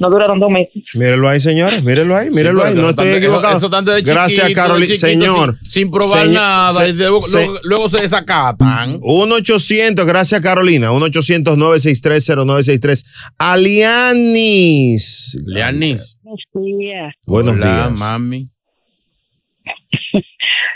[0.02, 0.82] no duraron dos meses.
[0.94, 2.72] Mírenlo ahí, señores, mírenlo ahí, mírenlo pero ahí.
[2.74, 3.56] eso No estoy tan de- equivocado.
[3.56, 4.88] eso tan desde Gracias, Carolina.
[4.88, 5.56] de Señor.
[5.60, 6.72] Sin, sin probar Señor, nada.
[6.72, 8.98] se- y luego, se- luego- se desacatan.
[9.00, 10.90] 1-800, gracias Carolina.
[10.92, 13.04] 1-800-963-0963.
[13.38, 15.38] Alianis.
[15.46, 16.18] Leanis.
[16.22, 16.44] Buenos
[16.78, 17.14] días.
[17.26, 18.00] Buenos Hola, días.
[18.00, 18.50] mami.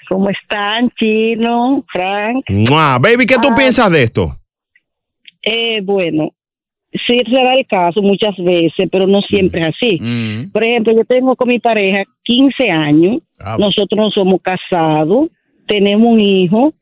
[0.09, 2.45] ¿Cómo están, Chino, Frank?
[2.49, 2.99] Mua.
[3.01, 3.55] Baby, ¿qué tú Ah.
[3.57, 4.39] piensas de esto?
[5.43, 6.31] Eh, bueno,
[6.93, 9.99] sí se da el caso muchas veces, pero no siempre es así.
[10.01, 10.51] Mm.
[10.53, 15.29] Por ejemplo, yo tengo con mi pareja 15 años, Ah, nosotros no somos casados,
[15.67, 16.73] tenemos un hijo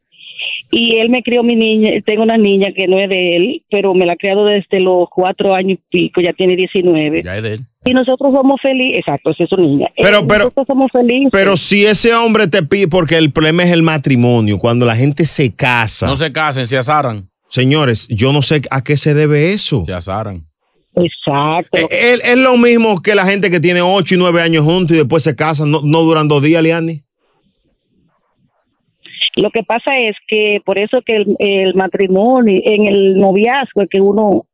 [0.70, 3.94] y él me crió mi niña, tengo una niña que no es de él, pero
[3.94, 7.22] me la ha criado desde los cuatro años y pico, ya tiene 19.
[7.24, 7.60] Ya es de él.
[7.84, 9.88] Y nosotros somos felices, exacto, esa es su niña.
[9.96, 11.28] Pero- Eh, pero- nosotros somos felices.
[11.32, 15.24] Pero si ese hombre te pide, porque el problema es el matrimonio, cuando la gente
[15.26, 16.06] se casa.
[16.06, 17.28] No se casen, se asaran.
[17.54, 19.84] Señores, yo no sé a qué se debe eso.
[19.84, 20.38] Se asaran.
[20.96, 21.78] Exacto.
[21.78, 24.96] Eh, Es, es lo mismo que la gente que tiene 8 y 9 años juntos
[24.96, 27.02] y después se casan, no, no duran dos días, Liani.
[29.36, 33.88] Lo que pasa es que por eso que el, el matrimonio, en el noviazgo, es
[33.88, 34.46] que uno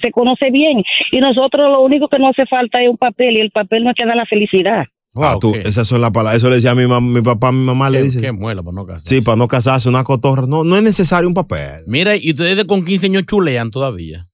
[0.00, 3.40] se conoce bien y nosotros lo único que no hace falta es un papel y
[3.40, 4.84] el papel no es que da la felicidad.
[5.16, 6.38] Ah, tú, esas son las palabras.
[6.38, 8.20] Eso le decía a mi, mam- mi papá, a mi mamá le dice.
[8.20, 9.02] Qué muela para no casar.
[9.02, 10.46] Sí, para no casarse, una cotorra.
[10.46, 11.82] No, no es necesario un papel.
[11.86, 14.28] Mira, y ustedes con 15 años chulean todavía.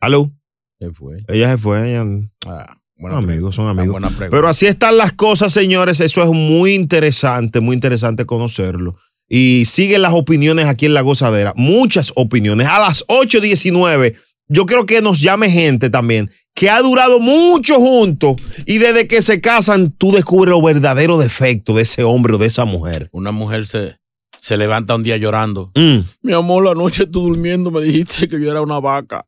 [0.00, 0.30] ¿Aló?
[0.78, 1.24] Se fue.
[1.28, 1.90] Ella se fue.
[1.90, 2.04] Ella...
[2.46, 4.00] Ah, Son amigos, son amigos.
[4.30, 6.00] Pero así están las cosas, señores.
[6.00, 8.94] Eso es muy interesante, muy interesante conocerlo.
[9.28, 11.52] Y siguen las opiniones aquí en La Gozadera.
[11.56, 12.68] Muchas opiniones.
[12.68, 14.16] A las 8.19,
[14.48, 18.34] yo creo que nos llame gente también que ha durado mucho juntos
[18.64, 22.46] y desde que se casan tú descubres los verdaderos defectos de ese hombre o de
[22.46, 23.10] esa mujer.
[23.12, 23.98] Una mujer se,
[24.40, 25.70] se levanta un día llorando.
[25.74, 25.98] Mm.
[26.22, 29.26] Mi amor, la noche tú durmiendo me dijiste que yo era una vaca.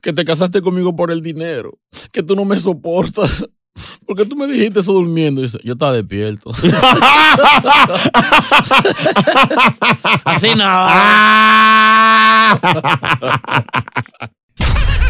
[0.00, 1.78] Que te casaste conmigo por el dinero.
[2.12, 3.46] Que tú no me soportas.
[4.06, 5.42] Porque tú me dijiste eso durmiendo.
[5.42, 6.50] Y dice, yo estaba despierto.
[10.24, 10.98] Así nada.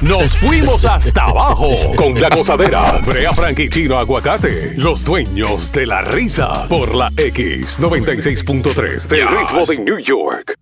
[0.02, 2.98] Nos fuimos hasta abajo con la gozadera.
[3.06, 6.66] Brea Frank y Chino Aguacate, los dueños de la risa.
[6.68, 10.54] Por la X96.3, el ritmo de New York.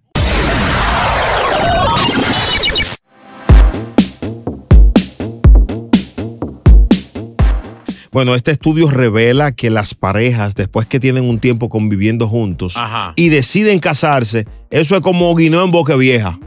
[8.12, 13.14] Bueno, este estudio revela que las parejas, después que tienen un tiempo conviviendo juntos Ajá.
[13.16, 16.38] y deciden casarse, eso es como guineo en boca vieja.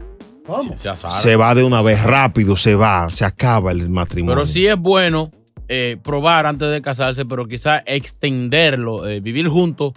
[1.10, 4.34] Se va de una vez rápido, se va, se acaba el matrimonio.
[4.34, 5.30] Pero sí es bueno
[5.68, 9.92] eh, probar antes de casarse, pero quizás extenderlo, eh, vivir juntos,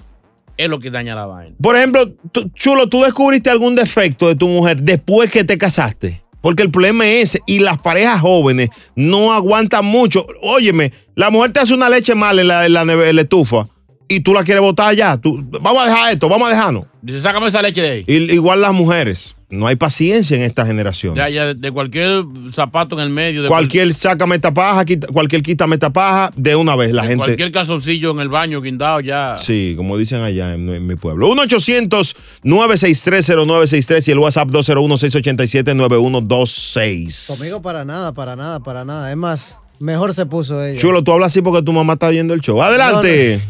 [0.57, 1.55] es lo que daña la vaina.
[1.61, 6.21] Por ejemplo, tú- Chulo, ¿tú descubriste algún defecto de tu mujer después que te casaste?
[6.41, 7.41] Porque el problema es ese.
[7.47, 10.25] Y las parejas jóvenes no aguantan mucho.
[10.41, 13.67] Óyeme, la mujer te hace una leche mal en la, en la, en la estufa
[14.09, 15.15] y tú la quieres botar ya.
[15.17, 16.83] Tú, vamos a dejar esto, vamos a dejarnos.
[17.01, 18.03] Dice, sácame esa leche de ahí.
[18.07, 19.35] Y- igual las mujeres.
[19.51, 21.15] No hay paciencia en esta generación.
[21.15, 25.41] Ya, ya, de cualquier zapato en el medio, de Cualquier sácame esta paja, quita- cualquier
[25.41, 27.23] quítame esta paja, de una vez la de gente.
[27.25, 29.37] cualquier calzoncillo en el baño guindado ya.
[29.39, 31.27] Sí, como dicen allá en, en mi pueblo.
[31.33, 37.27] 1-800-963-0963 y el WhatsApp 201-687-9126.
[37.37, 39.09] Conmigo para nada, para nada, para nada.
[39.09, 40.79] Es más, mejor se puso ella.
[40.79, 42.61] Chulo, tú hablas así porque tu mamá está viendo el show.
[42.61, 43.41] Adelante.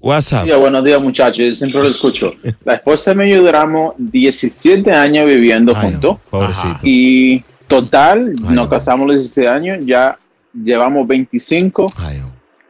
[0.00, 0.44] WhatsApp.
[0.44, 1.38] Día, buenos días, muchachos.
[1.46, 2.32] Yo siempre lo escucho.
[2.64, 6.18] La esposa y yo duramos 17 años viviendo juntos.
[6.30, 6.78] Pobrecito.
[6.82, 10.18] Y total, nos casamos los 17 años, ya
[10.54, 11.86] llevamos 25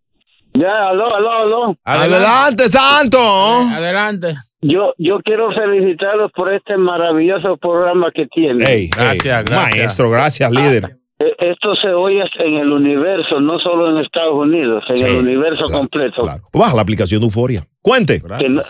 [0.53, 1.75] Ya, aló, aló, aló.
[1.83, 3.17] Adelante, Santo.
[3.19, 4.35] Adelante.
[4.61, 8.67] Yo, yo quiero felicitarlos por este maravilloso programa que tienen.
[8.67, 9.19] Ey, ey,
[9.49, 10.97] Maestro, gracias, líder.
[11.19, 15.65] Eh, Esto se oye en el universo, no solo en Estados Unidos, en el universo
[15.71, 16.27] completo.
[16.53, 17.65] Baja la aplicación de Euforia.
[17.81, 18.21] Cuente.
[18.49, 18.61] No-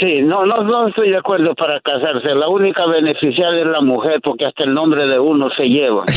[0.00, 2.34] sí, no, no, no estoy de acuerdo para casarse.
[2.34, 6.04] La única beneficiaria es la mujer, porque hasta el nombre de uno se lleva.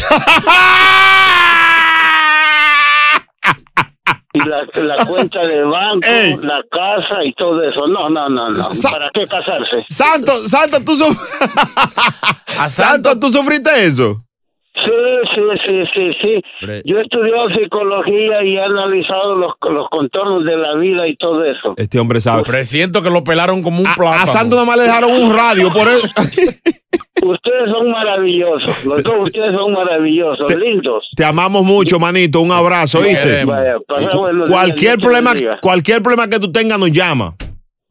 [4.35, 6.07] y la, la cuenta de banco,
[6.41, 7.87] la casa y todo eso.
[7.87, 8.73] No, no, no, no.
[8.73, 9.85] Sa- ¿Para qué casarse?
[9.89, 11.17] Santo, Santo, tú, suf-
[12.69, 14.24] Santo, ¿tú sufriste eso?
[14.83, 14.91] Sí,
[15.33, 16.81] sí, sí, sí, sí.
[16.83, 21.43] Yo he estudiado psicología y he analizado los, los contornos de la vida y todo
[21.45, 21.73] eso.
[21.77, 22.43] Este hombre sabe.
[22.43, 24.21] Presiento que lo pelaron como un plátano.
[24.21, 26.07] A Santo nada más le dejaron un radio, por eso.
[27.23, 31.09] Ustedes son maravillosos, los dos ustedes son maravillosos, lindos.
[31.15, 32.41] Te amamos mucho, manito.
[32.41, 33.45] Un abrazo, Te ¿viste?
[33.45, 34.09] Vaya, pasa
[34.47, 37.33] Cualquier te problema, cualquier problema que tú tengas nos llama.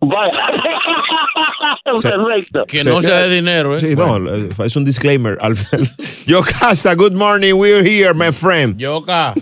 [1.84, 2.64] Perfecto.
[2.66, 3.80] Que no sea de dinero, ¿eh?
[3.80, 4.16] Sí, no,
[4.64, 5.38] es un disclaimer.
[5.40, 5.56] Al-
[6.26, 7.54] Yocasta, good morning.
[7.54, 8.78] We're here, my friend.
[8.78, 9.34] Yoka.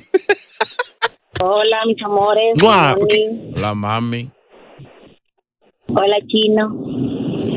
[1.40, 2.62] Hola, mis amores.
[2.62, 2.94] Mua.
[2.94, 3.52] Good morning.
[3.60, 4.30] La mami.
[5.88, 6.70] Hola, chino.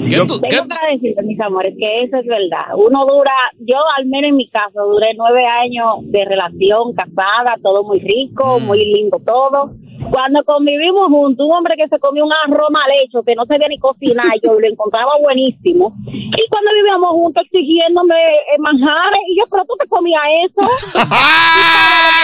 [0.09, 2.75] ¿Qué tú- Tengo para decirles, mis amores, que eso es verdad.
[2.75, 7.83] Uno dura, yo al menos en mi caso, duré nueve años de relación, casada, todo
[7.83, 8.63] muy rico, Mm.
[8.65, 9.71] muy lindo todo.
[10.11, 13.67] Cuando convivimos juntos, un hombre que se comió un arroz mal hecho, que no sabía
[13.67, 15.93] ni cocinar, yo lo encontraba buenísimo.
[16.07, 20.69] Y cuando vivíamos juntos exigiéndome eh, manjares, y yo, pero tú te comías eso.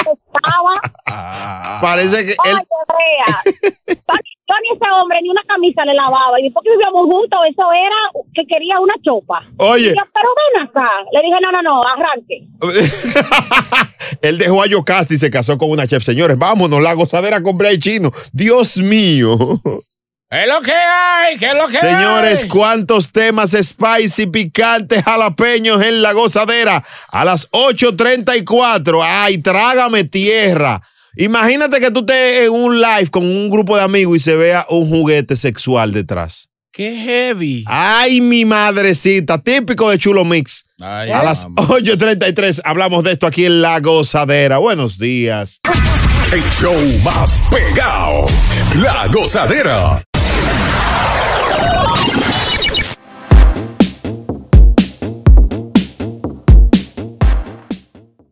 [0.03, 1.79] Y estaba.
[1.81, 2.57] Parece que él.
[4.51, 6.37] Yo ni ese hombre ni una camisa le lavaba.
[6.39, 9.41] Y después que vivíamos juntos, eso era que quería una chopa.
[9.57, 9.91] Oye.
[9.91, 10.89] Y yo, pero ven acá.
[11.13, 12.47] Le dije, no, no, no, arranque.
[14.21, 16.03] Él dejó a Yocasta y se casó con una chef.
[16.03, 18.11] Señores, vámonos, la gozadera con Bray Chino.
[18.33, 19.37] Dios mío.
[20.29, 21.37] ¿Qué es lo que hay?
[21.37, 22.49] ¿Qué es lo que Señores, hay?
[22.49, 29.01] cuántos temas spicy, picantes, jalapeños en la gozadera a las 8.34.
[29.03, 30.81] Ay, trágame tierra.
[31.15, 34.65] Imagínate que tú estés en un live con un grupo de amigos y se vea
[34.69, 36.49] un juguete sexual detrás.
[36.71, 37.65] Qué heavy.
[37.67, 40.63] Ay, mi madrecita, típico de Chulo Mix.
[40.79, 44.57] Ay, a las 8.33 hablamos de esto aquí en La Gozadera.
[44.57, 45.59] Buenos días.
[46.31, 48.25] El show más pegado.
[48.77, 50.01] La gozadera.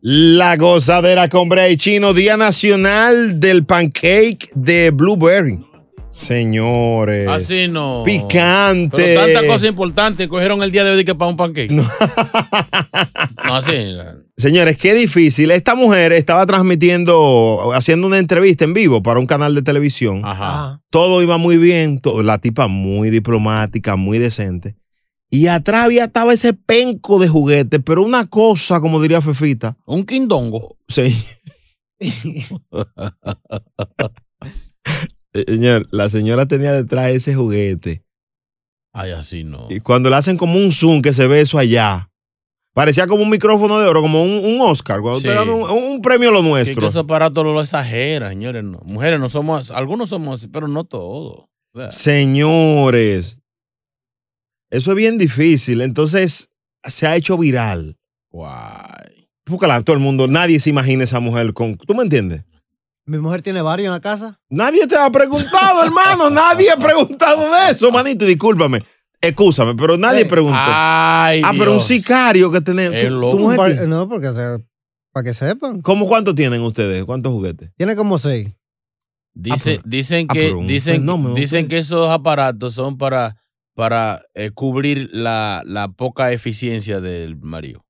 [0.02, 5.58] La Gozadera con Bray Chino, Día Nacional del Pancake de Blueberry.
[6.08, 7.28] Señores.
[7.28, 8.02] Así no.
[8.06, 8.96] Picante.
[8.96, 11.70] Pero tanta cosa importante cogieron el día de hoy que para un pancake.
[11.70, 11.86] No,
[13.54, 13.94] así.
[14.38, 15.50] Señores, qué difícil.
[15.50, 20.22] Esta mujer estaba transmitiendo, haciendo una entrevista en vivo para un canal de televisión.
[20.24, 20.80] Ajá.
[20.88, 24.76] Todo iba muy bien, la tipa muy diplomática, muy decente.
[25.30, 29.76] Y atrás había estaba ese penco de juguete, pero una cosa, como diría Fefita.
[29.86, 30.76] Un quindongo.
[30.88, 31.24] Sí.
[35.32, 38.02] Eh, Señor, la señora tenía detrás ese juguete.
[38.92, 39.66] Ay, así no.
[39.70, 42.10] Y cuando le hacen como un zoom que se ve eso allá,
[42.74, 45.28] parecía como un micrófono de oro, como un, un Oscar, cuando Sí.
[45.28, 46.88] dan un, un premio a lo Que, que nuestro.
[46.88, 48.64] ese aparato lo exagera, señores.
[48.64, 48.80] No.
[48.84, 51.44] Mujeres no somos, algunos somos así, pero no todos.
[51.74, 53.38] O sea, Señores,
[54.70, 55.80] eso es bien difícil.
[55.80, 56.48] Entonces,
[56.84, 57.96] se ha hecho viral.
[58.30, 59.28] Guay.
[59.44, 61.76] Porque la- todo el mundo, nadie se imagina esa mujer con.
[61.76, 62.44] ¿Tú me entiendes?
[63.06, 64.38] Mi mujer tiene varios en la casa.
[64.48, 66.30] Nadie te ha preguntado, hermano.
[66.30, 68.24] Nadie ha preguntado de eso, manito.
[68.24, 68.84] Discúlpame.
[69.20, 70.56] Excúsame, pero nadie preguntó.
[70.58, 72.94] Ay, ah, pero un sicario que tenemos.
[72.96, 73.38] Es ¿Tu- loco.
[73.38, 74.64] mujer tiene- no, porque se-
[75.12, 75.82] para que sepan.
[75.82, 77.04] ¿Cómo cuánto tienen ustedes?
[77.04, 77.70] ¿Cuántos juguetes?
[77.76, 78.48] Tiene como seis.
[79.34, 83.36] Dice- pero- dicen ah, que, pero un dicen, fenómeno, dicen que esos aparatos son para,
[83.80, 87.82] para eh, cubrir la, la poca eficiencia del marido.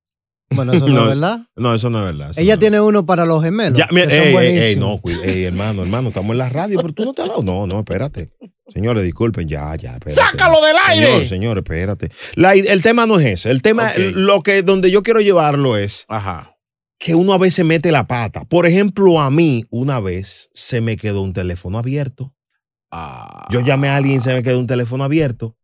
[0.54, 1.40] Bueno, eso no, es verdad.
[1.56, 2.32] No, eso no es verdad.
[2.38, 3.76] Ella no tiene uno para los gemelos.
[3.76, 5.00] Ya, mira, que son ey, ey, ey, buenísimos.
[5.04, 7.42] no, ey, hermano, hermano, estamos en la radio, pero tú no te has dado.
[7.42, 8.30] No, no, espérate.
[8.68, 10.14] Señores, disculpen, ya, ya, espérate.
[10.22, 11.06] ¡Sácalo del aire!
[11.06, 12.08] Señor, señor, espérate.
[12.36, 13.50] La- el tema no es ese.
[13.50, 13.98] El tema, Ok.
[14.14, 16.56] lo que, donde yo quiero llevarlo es Ajá.
[17.00, 18.44] que uno a veces mete la pata.
[18.44, 22.32] Por ejemplo, a mí, una vez se me quedó un teléfono abierto.
[22.92, 25.56] Ah, Yo llamé a alguien y se me quedó un teléfono abierto.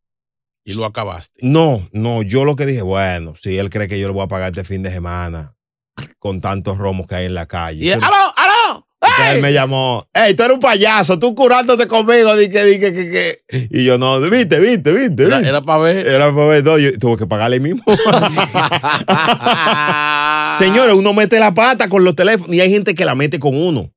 [0.67, 1.41] Y lo acabaste.
[1.43, 4.29] No, no, yo lo que dije, bueno, si él cree que yo le voy a
[4.29, 5.55] pagar este fin de semana
[6.19, 7.87] con tantos romos que hay en la calle.
[7.87, 8.83] Y, Pero- ¡Aló, aló!
[9.33, 12.93] Él me llamó, hey, tú eres un payaso, tú curándote conmigo, di que, di que,
[12.93, 13.39] que.
[13.71, 15.25] Y yo, no, viste, viste, viste.
[15.25, 16.07] Era, era para ver.
[16.07, 17.83] Era para ver, no, yo tuve que pagarle mismo.
[20.59, 23.57] Señores, uno mete la pata con los teléfonos y hay gente que la mete con
[23.57, 23.93] uno.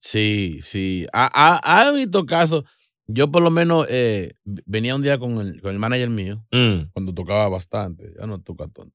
[0.00, 1.06] Sí, sí.
[1.12, 2.64] Ha, ha- ha visto casos.
[3.12, 4.32] Yo por lo menos eh,
[4.66, 6.90] venía un día con el, con el manager mío, Mm.
[6.92, 8.12] cuando tocaba bastante.
[8.18, 8.94] Ya no toca tanto.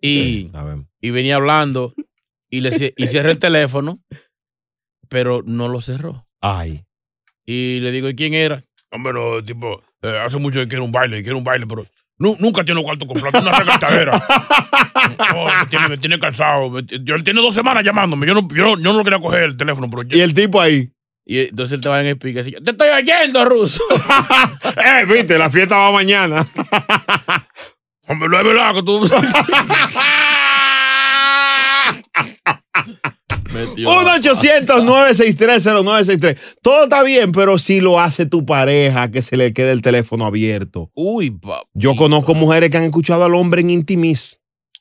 [0.00, 0.50] Y, Sí,
[1.00, 1.94] y venía hablando
[2.50, 4.00] y le y cerré el teléfono,
[5.08, 6.26] pero no lo cerró.
[6.40, 6.84] Ay.
[7.44, 8.64] Y le digo, ¿y quién era?
[8.92, 11.86] Hombre, no, tipo, eh, hace mucho que quiero un baile, quiero un baile, pero
[12.18, 14.12] nu- nunca tiene cuarto completo, una regatadera.
[15.34, 16.78] No, me tiene, me tiene cansado.
[16.80, 18.26] Yo, él tiene dos semanas llamándome.
[18.26, 20.90] Yo no, yo, yo no lo quería coger el teléfono, pero Y el tipo ahí.
[21.24, 23.82] Y entonces él te va en explica así, te estoy oyendo, ruso.
[24.76, 26.46] eh, viste, la fiesta va mañana.
[28.08, 29.00] Hombre, no es verdad que tú...
[33.52, 33.88] Metió.
[33.88, 36.38] 1-800-963-0963.
[36.62, 40.26] Todo está bien, pero si lo hace tu pareja, que se le quede el teléfono
[40.26, 40.92] abierto.
[40.94, 41.66] Uy, papi.
[41.74, 44.39] Yo conozco mujeres que han escuchado al hombre en intimis,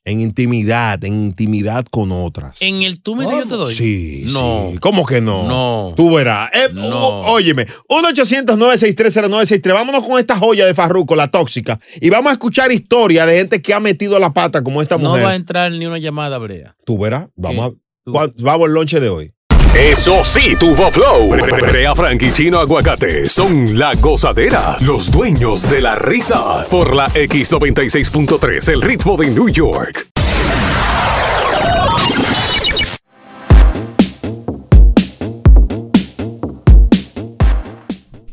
[0.09, 2.61] en intimidad, en intimidad con otras.
[2.61, 3.73] En el tú mira yo te doy.
[3.73, 4.69] Sí, No.
[4.71, 4.77] sí.
[4.79, 5.47] ¿Cómo que no?
[5.47, 5.93] No.
[5.95, 6.49] Tú verás.
[6.53, 6.87] Eh, No.
[6.89, 9.73] ó- óyeme, 1-800-963-0963.
[9.73, 11.79] Vámonos con esta joya de Farruco, la tóxica.
[12.01, 15.09] Y vamos a escuchar historias de gente que ha metido la pata como esta No
[15.09, 15.25] mujer.
[15.25, 16.75] va a entrar ni una llamada, Brea.
[16.85, 17.27] Tú verás.
[17.35, 18.11] Vamos a.
[18.11, 19.33] ¿cuál- Vamos al lonche de hoy.
[19.75, 21.29] Eso sí, tuvo flow.
[21.29, 26.65] Brea Frank y Chino Aguacate son la gozadera, los dueños de la risa.
[26.69, 30.09] Por la X96.3, el ritmo de New York.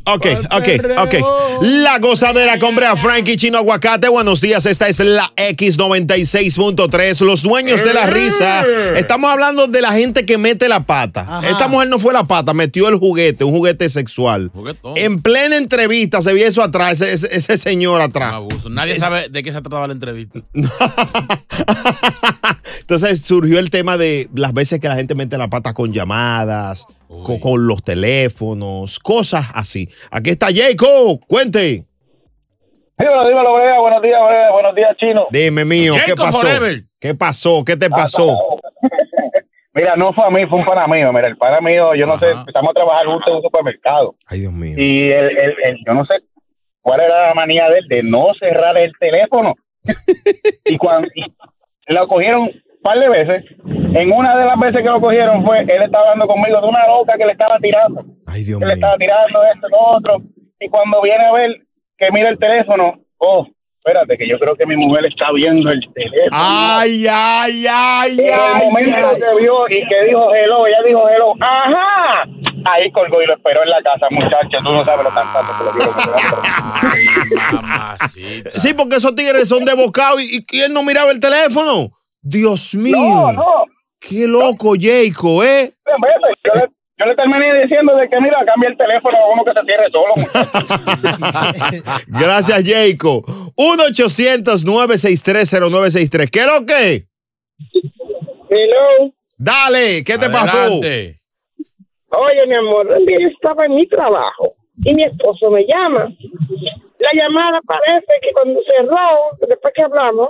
[0.07, 0.67] Ok, ok,
[0.99, 1.13] ok.
[1.61, 4.07] La gozadera con Brea Frankie Chino Aguacate.
[4.07, 7.19] Buenos días, esta es la X96.3.
[7.25, 8.63] Los dueños de la risa.
[8.95, 11.41] Estamos hablando de la gente que mete la pata.
[11.49, 14.49] Esta mujer no fue la pata, metió el juguete, un juguete sexual.
[14.95, 18.33] En plena entrevista se vio eso atrás, ese, ese- ese señor atrás.
[18.33, 18.69] Abuso.
[18.69, 20.39] Nadie sabe de qué se trataba la entrevista.
[22.81, 26.85] Entonces surgió el tema de las veces que la gente mete la pata con llamadas,
[27.07, 29.87] co- con, los teléfonos, cosas así.
[30.11, 31.85] Aquí está Jacob, cuente.
[32.97, 33.79] Dímelo, dímelo, Brea.
[33.79, 34.51] Buenos días, Brea.
[34.51, 35.27] Buenos días, Chino.
[35.31, 36.39] Dime, mío, ¿qué pasó?
[36.39, 36.81] Forever.
[36.99, 37.63] ¿Qué pasó?
[37.63, 38.35] ¿Qué te pasó?
[39.73, 41.13] Mira, no fue a mí, fue un pana mío.
[41.13, 44.15] Mira, el pana mío, yo no sé, empezamos a trabajar juntos en un supermercado.
[44.25, 44.73] Ay, Dios mío.
[44.75, 46.15] Y el, el, el- yo no sé
[46.81, 49.53] cuál era la manía de él de no cerrar el teléfono.
[50.65, 52.51] y cuando y lo cogieron un
[52.81, 53.43] par de veces,
[53.95, 56.87] en una de las veces que lo cogieron fue, él estaba hablando conmigo de una
[56.87, 58.03] loca que le estaba tirando.
[58.25, 60.17] Ay, Dios que le estaba tirando esto, lo otro.
[60.59, 61.61] Y cuando viene a ver
[61.97, 65.79] que mira el teléfono, oh, espérate, que yo creo que mi mujer está viendo el
[65.93, 66.29] teléfono.
[66.31, 69.21] Ay, ay, ay, En el ay, momento ay.
[69.21, 72.23] que vio y que dijo hello, ella dijo hello, ajá.
[72.65, 74.57] Ahí colgó y lo esperó en la casa, muchacho.
[74.63, 76.37] Tú no sabes lo cantante que lo quiero.
[78.55, 81.91] Sí, porque esos tigres son de bocado y, y él no miraba el teléfono.
[82.21, 82.97] Dios mío.
[82.97, 83.65] No, no.
[83.99, 85.73] Qué loco, Jacob, ¿eh?
[85.85, 85.93] Yo
[86.53, 86.61] le,
[86.97, 89.89] yo le terminé diciendo de que, mira, cambia el teléfono a uno que se cierre
[89.91, 90.13] solo.
[92.07, 93.23] Gracias, Jacob.
[93.55, 96.29] 1-800-963-0963.
[96.29, 97.05] ¿Qué es lo que?
[98.49, 99.11] Hello.
[99.37, 100.81] Dale, ¿qué te pasó?
[102.09, 106.09] Oye, mi amor, un día yo estaba en mi trabajo y mi esposo me llama.
[106.99, 110.29] La llamada parece que cuando cerró, después que hablamos,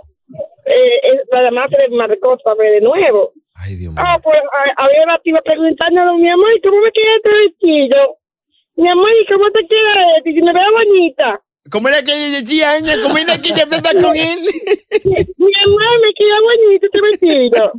[0.65, 3.31] eh, eh, la llamada se le marcó otra vez de nuevo.
[3.97, 8.17] Ah, pues a- había una tía preguntándole, mi amor, ¿y ¿cómo me queda este vestido?
[8.75, 10.33] Mi amor, ¿y cómo te queda este?
[10.33, 11.41] Si me veo bonita.
[11.69, 12.93] ¿Cómo era que le decía ella?
[13.03, 14.39] ¿Cómo era que ella está con él?
[15.03, 17.71] Mi amor, me queda bonito este vestido.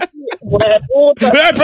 [0.43, 1.27] Buena puta.
[1.27, 1.63] espérate,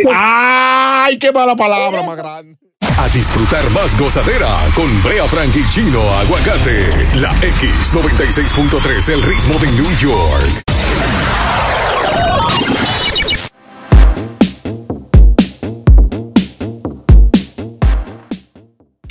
[0.14, 2.56] Ay, qué mala palabra más grande.
[2.98, 7.08] A disfrutar más gozadera con Brea Frank y Chino Aguacate.
[7.16, 10.62] La X96.3, el ritmo de New York.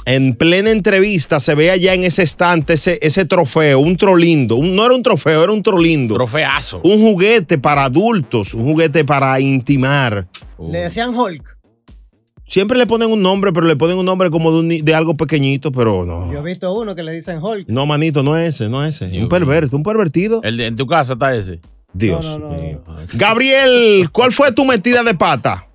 [0.05, 4.55] En plena entrevista se ve allá en ese estante ese, ese trofeo, un trolindo.
[4.55, 6.15] Un- no era un trofeo, era un trolindo.
[6.15, 6.82] Trofeazo.
[6.84, 10.28] Un juguete para adultos, un juguete para intimar.
[10.57, 11.59] Le decían Hulk.
[12.49, 15.13] Siempre le ponen un nombre, pero le ponen un nombre como de, un de algo
[15.13, 16.33] pequeñito, pero no.
[16.33, 17.67] Yo he visto uno que le dicen Hulk.
[17.69, 19.21] No, manito, no es ese, no es ese.
[19.21, 20.41] un perverso, un pervertido.
[20.43, 21.59] El de- en tu casa está ese.
[21.93, 22.81] Dios mío.
[23.15, 25.67] Gabriel, ¿cuál fue tu metida de pata?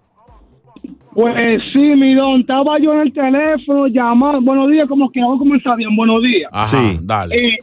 [1.13, 4.41] Pues sí, mi don, estaba yo en el teléfono llamando.
[4.41, 6.51] Buenos días, como que como está bien, buenos días.
[6.53, 7.37] Ajá, dale.
[7.37, 7.59] Eh,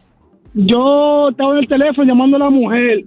[0.54, 3.04] yo estaba en el teléfono llamando a la mujer.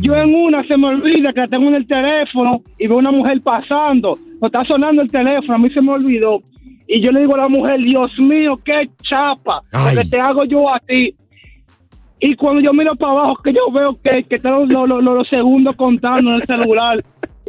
[0.00, 3.10] Yo en una se me olvida que la tengo en el teléfono y veo una
[3.10, 4.18] mujer pasando.
[4.40, 6.40] No está sonando el teléfono, a mí se me olvidó.
[6.88, 9.60] Y yo le digo a la mujer, Dios mío, qué chapa,
[10.02, 11.14] que te hago yo a ti.
[12.20, 15.02] Y cuando yo miro para abajo, que yo veo que, que están los, los- los-
[15.02, 16.96] los segundos contando en el celular,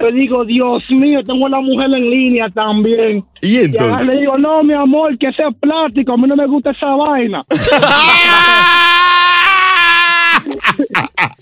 [0.02, 3.24] yo digo, Dios mío, tengo a la mujer en línea también.
[3.42, 4.08] Y entonces entonces?
[4.08, 7.44] le digo, no, mi amor, que sea plástico, a mí no me gusta esa vaina.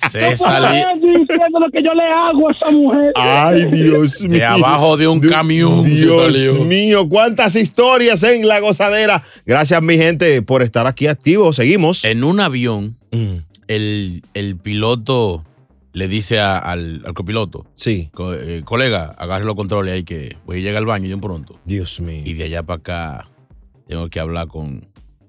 [0.10, 0.86] Se salió.
[1.02, 3.12] diciendo lo que yo le hago a esa mujer.
[3.16, 4.30] Ay, Dios mío.
[4.32, 6.64] De abajo de un camión Dios salió.
[6.66, 9.24] mío, cuántas historias en la gozadera.
[9.46, 11.56] Gracias, mi gente, por estar aquí activos.
[11.56, 12.04] Seguimos.
[12.06, 12.96] En un avión,
[13.68, 15.44] el, el piloto
[15.94, 18.10] le dice a- al, al copiloto: Sí.
[18.14, 21.22] "Co- eh, colega, agarre los controles ahí que voy a llegar al baño de un
[21.22, 21.58] pronto.
[21.66, 22.22] Dios mío.
[22.26, 23.28] Y de allá para acá
[23.88, 24.86] tengo que hablar con,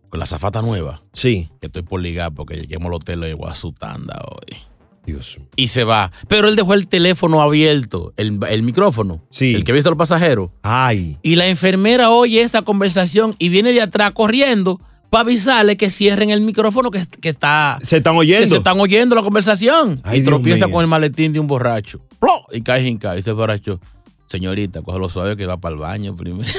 [0.09, 1.01] con la zafata nueva.
[1.13, 1.51] Sí.
[1.61, 4.57] Que estoy por ligar porque lleguemos al hotel de Guasutanda hoy.
[5.05, 5.49] Dios mío.
[5.57, 6.11] Y se va.
[6.29, 9.23] Pero él dejó el teléfono abierto, el, el micrófono.
[9.31, 9.55] Sí.
[9.55, 10.51] El que ha visto a los pasajeros.
[10.63, 11.17] Ay.
[11.23, 14.81] Y la enfermera oye esta conversación y viene de atrás corriendo
[15.11, 17.79] para avisarle que cierren el micrófono que, que está.
[17.83, 18.49] Se están oyendo.
[18.49, 20.01] Se están oyendo la conversación.
[20.03, 20.75] Ay, y Dios tropieza mío.
[20.75, 22.01] con el maletín de un borracho.
[22.19, 22.33] ¡Plo!
[22.53, 22.89] Y cae.
[22.89, 23.81] Y dice el borracho,
[24.27, 26.49] señorita, cógelo suave que va para el baño primero.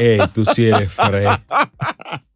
[0.00, 1.26] Eh, tú sí eres fre.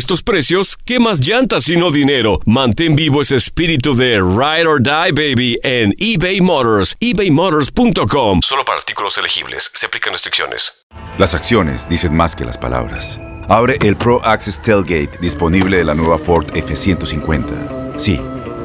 [0.00, 2.40] estos precios, ¿qué más llantas sino dinero?
[2.46, 6.96] Mantén vivo ese espíritu de Ride or Die, baby, en eBay Motors.
[7.00, 8.40] ebaymotors.com.
[8.42, 9.70] Solo para artículos elegibles.
[9.74, 10.72] Se aplican restricciones.
[11.18, 13.20] Las acciones dicen más que las palabras.
[13.46, 17.98] Abre el Pro Access Tailgate disponible de la nueva Ford F-150.
[17.98, 18.18] Sí,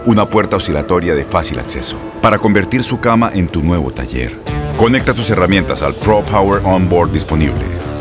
[0.06, 4.38] una puerta oscilatoria de fácil acceso para convertir su cama en tu nuevo taller.
[4.78, 7.66] Conecta tus herramientas al Pro Power Onboard disponible.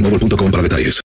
[0.00, 1.00] boostmobile.com para detalles.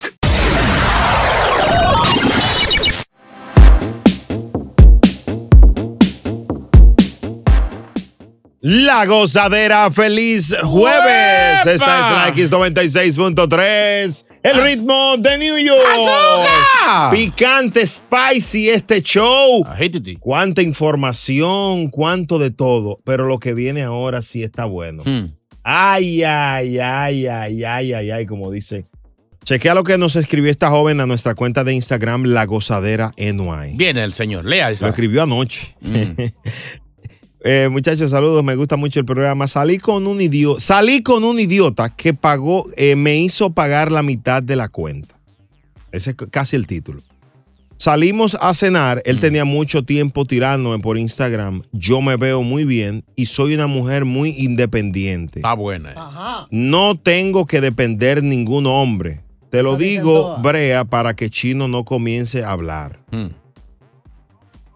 [8.66, 11.66] La gozadera, feliz jueves.
[11.66, 16.48] Esta es la X96.3, el ritmo de New York.
[17.10, 19.66] Picante, spicy este show.
[20.18, 22.96] Cuánta información, cuánto de todo.
[23.04, 25.02] Pero lo que viene ahora sí está bueno.
[25.64, 28.84] Ay, ay, ay, ay, ay, ay, ay, como dice
[29.44, 33.76] Chequea lo que nos escribió esta joven a nuestra cuenta de Instagram, La Gozadera NY.
[33.76, 35.76] Viene el señor, lea Lo escribió anoche.
[37.46, 38.42] Eh, muchachos, saludos.
[38.42, 39.46] Me gusta mucho el programa.
[39.46, 40.60] Salí con un idiota.
[40.60, 45.14] Salí con un idiota que pagó, eh, me hizo pagar la mitad de la cuenta.
[45.92, 47.02] Ese es casi el título.
[47.76, 49.02] Salimos a cenar.
[49.04, 51.62] Él tenía mucho tiempo tirándome por Instagram.
[51.72, 55.40] Yo me veo muy bien y soy una mujer muy independiente.
[55.40, 55.92] Está buena.
[55.92, 56.46] eh.
[56.50, 59.20] No tengo que depender ningún hombre.
[59.50, 62.98] Te lo digo, Brea, para que Chino no comience a hablar.
[63.12, 63.26] Mm.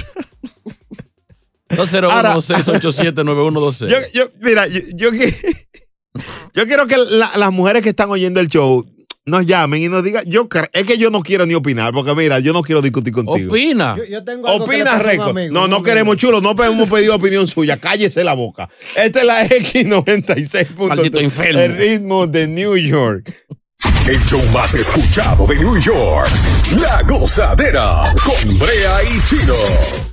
[2.36, 3.88] 201-687-9112.
[3.90, 5.10] Yo, yo, mira, yo, yo,
[6.54, 8.86] yo quiero que la- las mujeres que están oyendo el show
[9.26, 10.24] nos llamen y nos digan.
[10.24, 13.50] Yo, es que yo no quiero ni opinar, porque mira, yo no quiero discutir contigo.
[13.52, 13.96] Opina.
[13.98, 15.28] Yo, yo tengo algo Opina, récord.
[15.30, 15.82] amigo, No, no amigo.
[15.82, 17.76] queremos chulo, no hemos pedido opinión suya.
[17.76, 18.66] Cállese la boca.
[18.96, 21.20] Esta es la Maldito X96.3.
[21.22, 21.60] enfermo.
[21.60, 23.34] El ritmo de New York.
[24.06, 26.28] El show más escuchado de New York.
[26.80, 30.05] La gozadera con Brea y Chino.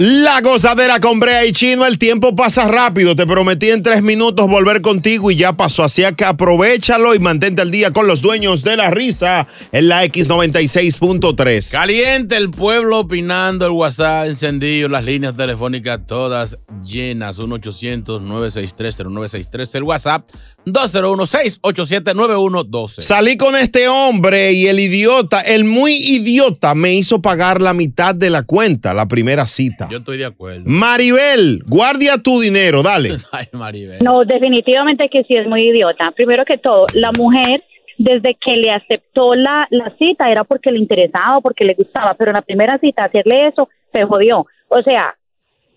[0.00, 3.16] La gozadera con Brea y Chino, el tiempo pasa rápido.
[3.16, 5.82] Te prometí en tres minutos volver contigo y ya pasó.
[5.82, 10.04] Así que aprovechalo y mantente al día con los dueños de la risa en la
[10.04, 11.72] X96.3.
[11.72, 17.40] Caliente el pueblo opinando, el WhatsApp encendido, las líneas telefónicas todas llenas.
[17.40, 19.74] 1-800-963-0963.
[19.74, 20.24] El WhatsApp
[20.72, 23.00] 201-687-9112.
[23.00, 28.14] Salí con este hombre y el idiota, el muy idiota, me hizo pagar la mitad
[28.14, 29.88] de la cuenta, la primera cita.
[29.90, 30.62] Yo estoy de acuerdo.
[30.64, 33.16] Maribel, guardia tu dinero, dale.
[33.32, 34.02] Ay, Maribel.
[34.02, 36.12] No, definitivamente que sí es muy idiota.
[36.12, 37.64] Primero que todo, la mujer,
[37.98, 42.14] desde que le aceptó la, la cita, era porque le interesaba o porque le gustaba,
[42.14, 44.46] pero en la primera cita, hacerle eso, se jodió.
[44.68, 45.16] O sea,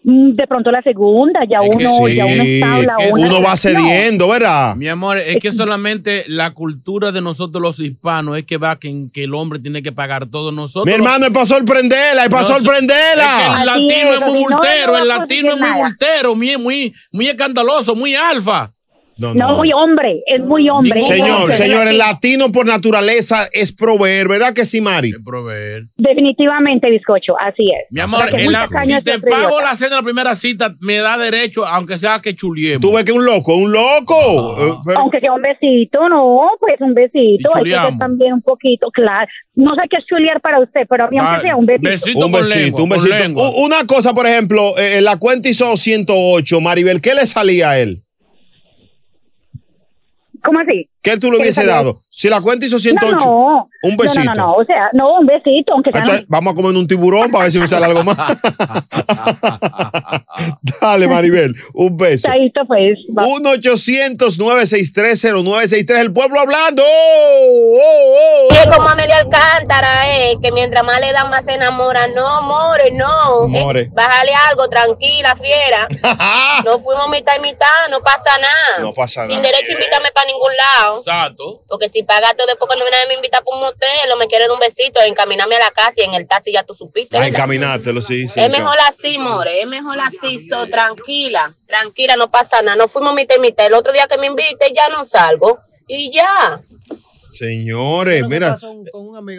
[0.04, 4.76] de pronto la segunda, ya uno, ya uno establa es que uno va cediendo, ¿verdad?
[4.76, 9.08] Mi amor, es que solamente la cultura de nosotros los hispanos es que va que,
[9.14, 10.86] que el hombre tiene que pagar todo nosotros.
[10.88, 13.42] Mi hermano, es para sorprenderla, es para No, sorprenderla.
[13.42, 16.94] Es que el latino es, es muy bultero, el latino es muy bultero, muy, muy,
[17.12, 18.74] muy escandaloso, muy alfa.
[19.22, 21.02] No, No, muy hombre, es muy hombre.
[21.02, 25.14] Señor, señor, el la- latino por naturaleza es proveer, ¿verdad que sí, Mari?
[25.24, 25.84] Proveer.
[25.96, 27.88] Definitivamente, bizcocho, así es.
[27.92, 29.64] Mi amor, O sea, que en muy la- tacaño si es te pago idiota.
[29.64, 32.82] la cena en la primera cita, me da derecho, aunque sea que chuliemos.
[32.82, 34.58] Tú ves que un loco, un loco.
[34.60, 37.50] Eh, pero- Aunque sea un besito, no, pues un besito.
[37.56, 39.28] Y Hay que ser también un poquito, claro.
[39.56, 41.90] No sé qué es chulear para usted, pero a mí aunque Ah, sea un besito.
[42.26, 43.52] un besito, un besito.
[43.58, 48.04] Una cosa, por ejemplo, eh, la cuenta hizo 108, Maribel, ¿qué le salía a él?
[50.44, 50.91] ¿Cómo así?
[51.02, 51.98] ¿Qué tú le ¿Qué le hubiese dado?
[52.10, 53.70] Si la cuenta hizo 108, No, no.
[53.84, 54.24] un besito.
[54.24, 56.02] No, no, no, o sea, no, un besito, aunque sea.
[56.02, 58.18] Entonces, vamos a comer un tiburón para ver si me sale algo más.
[60.82, 62.28] Dale, Maribel, un beso.
[62.28, 63.00] Chaito, pues.
[63.10, 66.84] 1-800-963-0963, el pueblo hablando.
[66.86, 68.54] ¡Oh, oh, oh!
[68.54, 72.08] Es como Amelia Alcántara, eh, que mientras más le dan, más se enamora.
[72.10, 73.48] No, more, no.
[73.48, 73.82] More.
[73.82, 75.88] Eh, bájale algo, tranquila, fiera.
[76.66, 78.80] no fuimos mitad y mitad, no pasa nada.
[78.82, 79.48] No pasa Sin nada.
[79.50, 80.91] derecho, invítame para ningún lado.
[80.98, 81.62] Exacto.
[81.68, 84.48] Porque si pagas todo después cuando viene me invita para un motel o me quiere
[84.48, 87.18] dar un besito, encaminarme a la casa y en el taxi ya tú supiste.
[87.18, 87.36] Ah, ¿verdad?
[87.36, 88.40] encaminátelo, sí, sí.
[88.40, 92.76] es mejor así, more, es mejor así, so, tranquila, tranquila, no pasa nada.
[92.76, 93.66] No fuimos mitad y mitad.
[93.66, 96.62] El otro día que me invite ya no salgo y ya.
[97.32, 98.58] Señores, mira.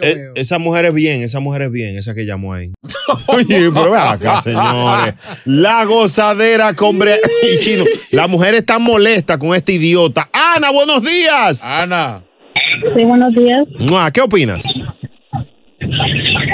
[0.01, 2.71] eh, esa mujer es bien, esa mujer es bien, esa que llamó ahí.
[3.27, 5.13] Oye, pero ve acá, señores.
[5.45, 7.83] La gozadera con y Chino.
[8.11, 10.27] La mujer está molesta con este idiota.
[10.33, 11.63] Ana, buenos días.
[11.63, 12.23] Ana.
[12.95, 14.11] Sí, buenos días.
[14.11, 14.79] ¿Qué opinas?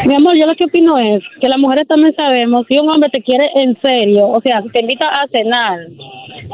[0.09, 3.11] Mi amor, yo lo que opino es que las mujeres también sabemos, si un hombre
[3.11, 5.81] te quiere en serio, o sea, si te invita a cenar,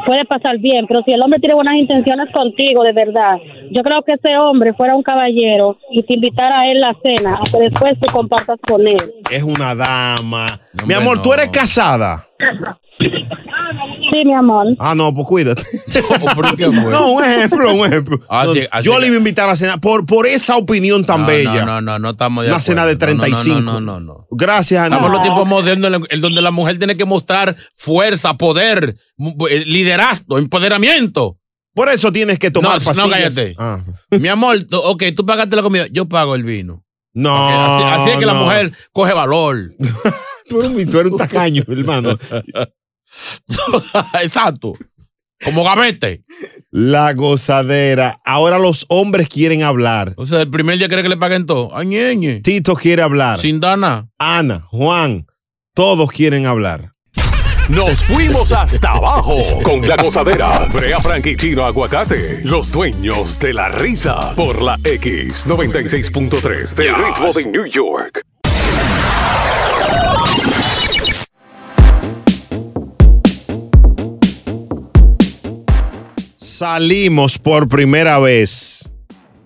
[0.06, 3.38] puede pasar bien, pero si el hombre tiene buenas intenciones contigo, de verdad,
[3.72, 6.98] yo creo que ese hombre fuera un caballero y te invitara a él a la
[7.02, 9.14] cena, a que después tú compartas con él.
[9.32, 10.60] Es una dama.
[10.86, 12.28] Mi amor, ¿tú eres casada?
[14.12, 14.68] Sí, mi amor.
[14.80, 15.64] Ah, no, pues cuídate.
[16.92, 18.20] No, un ejemplo, un ejemplo.
[18.30, 21.22] Así- así yo que- le iba a invitar a cenar por, por esa opinión tan
[21.22, 21.66] No, bella.
[21.66, 23.16] No, no, no, no estamos de Una cena de acuerdo.
[23.16, 23.62] No, no, 35.
[23.62, 24.28] No, no, no, no.
[24.32, 24.96] Gracias, Ana.
[24.98, 28.96] Estamos en los tiempos modernos en, donde la mujer tiene que mostrar fuerza, poder,
[29.50, 31.38] eh, liderazgo, empoderamiento.
[31.74, 33.06] Por eso tienes que tomar no, pastillas.
[33.06, 33.56] No, cállate.
[33.58, 33.84] Ah.
[34.12, 36.84] Mi amor, tú- ok, tú pagaste la comida, yo pago el vino.
[37.14, 37.36] No.
[37.50, 39.72] Así, así es que la mujer coge valor.
[40.48, 42.20] Tú eres, un- tú eres un tacaño, hermano.
[44.24, 44.76] Exacto.
[45.44, 46.24] Como gavete.
[46.72, 48.20] La gozadera.
[48.26, 50.14] Ahora los hombres quieren hablar.
[50.18, 51.76] O sea, el primer día quiere que le paguen todo.
[51.76, 52.40] Ay, ñeñe.
[52.42, 53.38] Tito quiere hablar.
[53.38, 54.10] Sin dana.
[54.18, 55.28] Ana, Juan,
[55.74, 56.94] todos quieren hablar.
[57.70, 60.68] Nos fuimos hasta abajo con la gozadera.
[60.72, 64.36] Brea Frank y Chino Aguacate, los dueños de la risa.
[64.36, 68.22] Por la X96.3 del ritmo de New York.
[76.60, 78.88] Salimos por primera vez.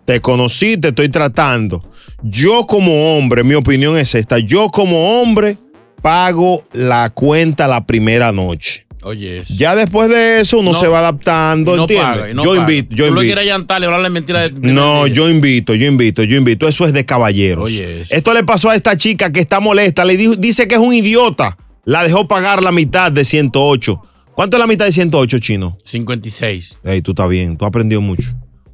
[0.06, 1.82] Te conocí, te estoy tratando.
[2.22, 4.38] Yo como hombre, mi opinión es esta.
[4.38, 5.58] Yo como hombre
[6.04, 8.86] pago la cuenta la primera noche.
[9.02, 9.42] Oye.
[9.58, 10.80] Ya después de eso uno No.
[10.80, 12.36] se va adaptando, no ¿entiendes?
[12.36, 12.62] no yo paga.
[12.62, 13.34] invito, yo Tú lo invito.
[13.36, 16.68] quieres llantar, hablarle mentira de, de- No, yo invito, yo invito, yo invito.
[16.68, 17.66] Eso es de caballeros.
[17.66, 18.02] Oye.
[18.08, 20.06] Esto le pasó a esta chica que está molesta.
[20.06, 21.58] Le dijo, dice que es un idiota.
[21.86, 24.00] La dejó pagar la mitad de 108.
[24.40, 25.78] ¿Cuánto es la mitad de 108, chino?
[25.84, 26.80] 56.
[26.86, 28.32] Ey, tú estás bien, tú has aprendido mucho.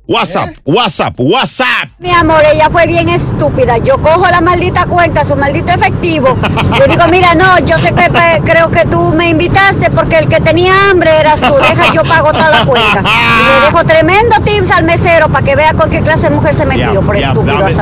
[0.07, 1.89] WhatsApp, WhatsApp, WhatsApp.
[1.99, 3.77] Mi amor, ella fue bien estúpida.
[3.79, 6.37] Yo cojo la maldita cuenta, su maldito efectivo.
[6.79, 8.09] Le digo, mira, no, yo sé que
[8.43, 11.53] creo que tú me invitaste porque el que tenía hambre eras tú.
[11.55, 13.01] Deja, yo pago toda la cuenta.
[13.01, 16.53] Y le dejo tremendo tips al mesero para que vea con qué clase de mujer
[16.53, 17.73] se metió por ya, estúpido dame,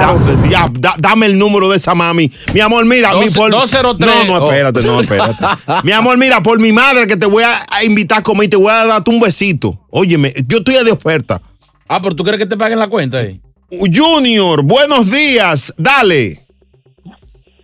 [0.79, 2.31] da- dame el número de esa mami.
[2.53, 3.51] Mi amor, mira, mi por...
[3.51, 4.09] 203.
[4.29, 5.35] No, no, espérate, no, espérate.
[5.83, 8.49] mi amor, mira, por mi madre que te voy a, a invitar a comer y
[8.49, 9.77] te voy a darte un besito.
[9.89, 11.41] Óyeme, yo estoy de oferta.
[11.87, 13.39] Ah, pero tú quieres que te paguen la cuenta ahí.
[13.71, 15.73] Junior, buenos días.
[15.77, 16.39] Dale.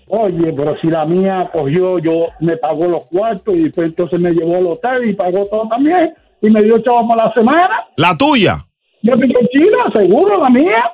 [0.08, 4.32] Oye, pero si la mía cogió, yo me pagó los cuartos y después entonces me
[4.32, 7.70] llevó al hotel y pagó todo también y me dio chavo para la semana.
[7.96, 8.66] La tuya.
[9.04, 10.92] Yo pico china, seguro, la mía.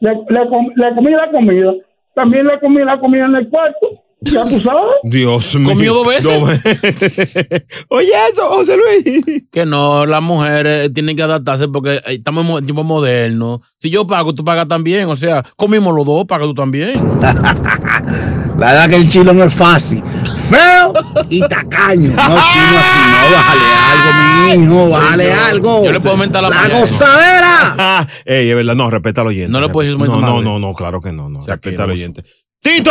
[0.00, 1.72] Le, le, com- le comí la comida.
[2.14, 4.02] También le comí la comida en el cuarto.
[4.20, 4.82] Ya tú sabes.
[5.04, 5.68] Dios mío.
[5.68, 6.64] ¿Comió dos veces?
[6.64, 7.46] veces?
[7.88, 9.44] Oye, eso, José Luis.
[9.52, 13.60] Que no, las mujeres tienen que adaptarse porque eh, estamos en tiempo moderno.
[13.78, 15.08] Si yo pago, tú pagas también.
[15.08, 16.94] O sea, comimos los dos, paga tú también.
[18.58, 20.02] La verdad que el chilo no es fácil.
[20.50, 20.92] Feo
[21.30, 22.08] y tacaño.
[22.10, 24.12] No, chino así, no, bájale algo,
[24.58, 25.84] mi hijo, bájale yo- algo.
[25.84, 26.80] yo le puedo aumentar la La mañana.
[26.80, 28.08] gozadera.
[28.24, 29.52] Ey, es verdad, no, respeta al oyente.
[29.52, 31.44] No le puedes decir No, no, no, no, claro que no, no.
[31.46, 32.24] respeta al oyente.
[32.62, 32.90] ¡Tito!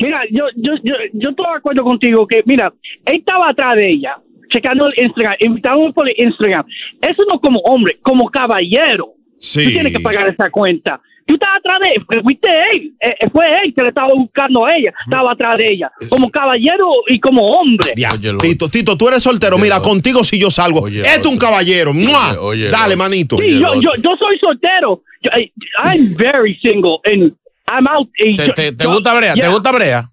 [0.00, 2.72] Mira, yo, yo, yo, yo estoy de acuerdo contigo que, mira,
[3.06, 4.16] él estaba atrás de ella,
[4.50, 6.64] checando el Instagram, invitando por el Instagram.
[7.02, 9.14] Eso no como hombre, como caballero.
[9.38, 9.64] Sí.
[9.64, 11.00] Tú tienes que pagar esa cuenta.
[11.26, 14.64] Tú estabas atrás de él, fuiste él, eh, eh, fue él que le estaba buscando
[14.64, 17.92] a ella, estaba atrás de ella, como caballero y como hombre.
[17.98, 18.08] Ya,
[18.40, 19.58] Tito, Tito, tú eres soltero.
[19.58, 20.88] Mira, contigo si yo salgo.
[20.88, 21.92] este es un caballero.
[21.92, 22.40] ¡Mua!
[22.40, 23.36] oye, Dale, manito.
[23.36, 25.02] Sí, yo, yo, yo soy soltero.
[25.36, 25.52] I-
[25.84, 27.34] I'm very single and
[27.70, 28.08] I'm out.
[28.18, 29.34] y ¿Te, yo- te- te yo- gusta Brea?
[29.34, 30.10] ¿Te gusta Brea?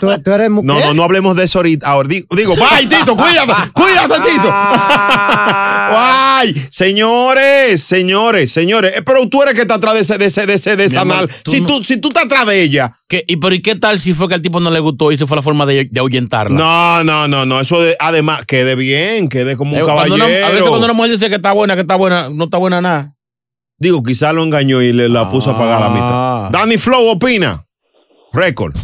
[0.00, 0.64] ¿Tú, tú eres mujer?
[0.66, 1.86] No, no, no hablemos de eso ahorita.
[1.86, 4.52] Ahora digo, digo, bye, Tito, cuídate, cuídate, Tito.
[5.92, 6.66] Bye.
[6.70, 8.96] Señores, señores, señores.
[8.96, 11.02] Eh, Pero tú eres que está atrás de ese, de ese, de ese, de esa
[11.02, 12.90] amor, tú Si no- tú, si tú estás atrás de ella.
[13.08, 15.16] ¿Qué, ¿Y pero y qué tal si fue que al tipo no le gustó y
[15.16, 16.56] se fue la forma de, de ahuyentarla?
[16.58, 17.60] No, no, no, no.
[17.60, 20.26] Eso de- además, quede bien, quede como un Eh, cuando caballero.
[20.26, 22.56] una- a veces cuando una mujer dice que está buena, que está buena, no está
[22.58, 23.12] buena nada.
[23.82, 26.48] Digo, quizá lo engañó y le la puso a pagar la Ah.
[26.48, 26.60] mitad.
[26.60, 27.66] Danny Flow opina.
[28.32, 28.76] Récord.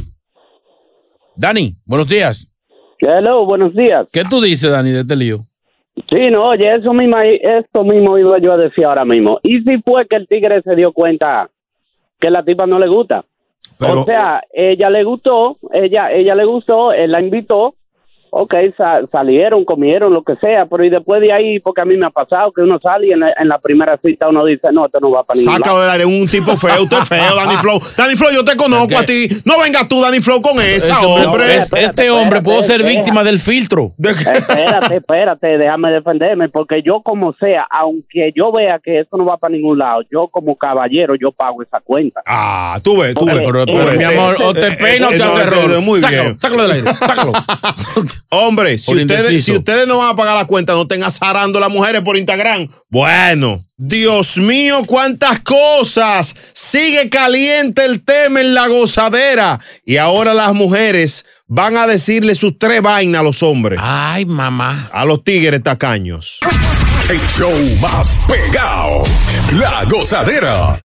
[1.36, 2.50] Dani, buenos días.
[2.98, 4.08] Hello, buenos días.
[4.12, 5.38] ¿Qué tú dices, Dani, de este lío?
[6.10, 9.38] Sí, no, oye, eso mismo, esto mismo iba yo a decir ahora mismo.
[9.44, 11.48] ¿Y si fue que el tigre se dio cuenta
[12.18, 13.24] que la tipa no le gusta?
[13.80, 17.76] o sea, ella le gustó, ella, ella le gustó, él la invitó,
[18.30, 18.54] ok,
[19.12, 22.10] salieron, comieron, lo que sea, pero y después de ahí, porque a mí me ha
[22.10, 25.00] pasado que uno sale y en la, en la primera cita uno dice, no, esto
[25.00, 27.80] no va para ningún Sácalo del aire, un tipo feo, usted es feo, Danny Flow.
[27.96, 29.28] Danny Flow, yo te conozco a ti.
[29.44, 31.58] No vengas tú, Danny Flow, con esa, hombre.
[31.76, 33.92] este hombre pudo ser víctima del filtro.
[33.98, 39.36] Espérate, espérate, déjame defenderme, porque yo como sea, aunque yo vea que esto no va
[39.36, 42.22] para ningún lado, yo como caballero, yo pago esa cuenta.
[42.26, 43.40] Ah, tú ves, tú ves.
[43.44, 43.64] Pero,
[43.96, 45.80] mi amor, o te peina o te hace error.
[45.82, 46.40] Muy sácalo, bien.
[46.40, 47.32] sácalo del aire, sácalo.
[48.30, 51.62] Hombre, si ustedes, si ustedes no van a pagar la cuenta, no estén azarando a
[51.62, 52.68] las mujeres por Instagram.
[52.88, 56.34] Bueno, Dios mío, cuántas cosas.
[56.52, 59.60] Sigue caliente el tema en la gozadera.
[59.84, 63.78] Y ahora las mujeres van a decirle sus tres vainas a los hombres.
[63.82, 64.90] Ay, mamá.
[64.92, 66.40] A los tigres tacaños.
[67.08, 69.04] El show más pegado.
[69.52, 70.80] La gozadera.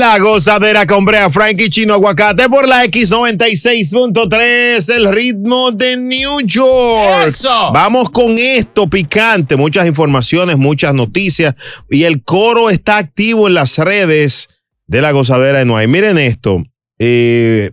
[0.00, 7.26] La gozadera con Brea Frankie Chino Aguacate por la X96.3, el ritmo de New York.
[7.26, 7.70] Eso.
[7.70, 11.54] Vamos con esto picante, muchas informaciones, muchas noticias
[11.90, 14.48] y el coro está activo en las redes
[14.86, 15.86] de la gozadera de No hay.
[15.86, 16.62] Miren esto,
[16.98, 17.72] eh,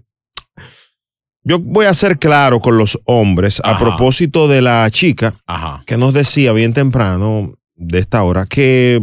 [1.43, 5.33] yo voy a ser claro con los hombres a propósito de la chica
[5.85, 9.01] que nos decía bien temprano de esta hora que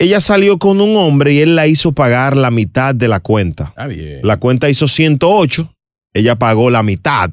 [0.00, 3.64] ella salió con un hombre y él la hizo pagar la mitad de la cuenta.
[3.64, 4.20] Está bien.
[4.22, 5.74] La cuenta hizo 108,
[6.14, 7.30] ella pagó la mitad.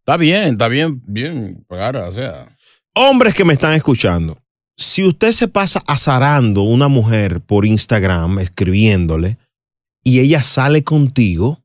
[0.00, 2.48] Está bien, está bien, bien pagar, o sea.
[2.96, 4.36] Hombres que me están escuchando,
[4.76, 9.38] si usted se pasa azarando una mujer por Instagram, escribiéndole,
[10.02, 11.62] y ella sale contigo,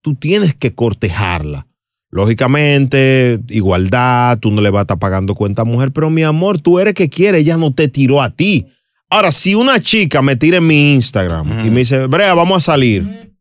[0.00, 1.66] tú tienes que cortejarla.
[2.08, 6.62] Lógicamente, igualdad, tú no le vas a estar pagando cuenta a mujer, pero mi amor,
[6.62, 8.68] tú eres que quiere, ella no te tiró a ti.
[9.14, 12.72] Ahora, si una chica me tira en mi Instagram y me dice, Brea, vamos a
[12.72, 13.32] salir.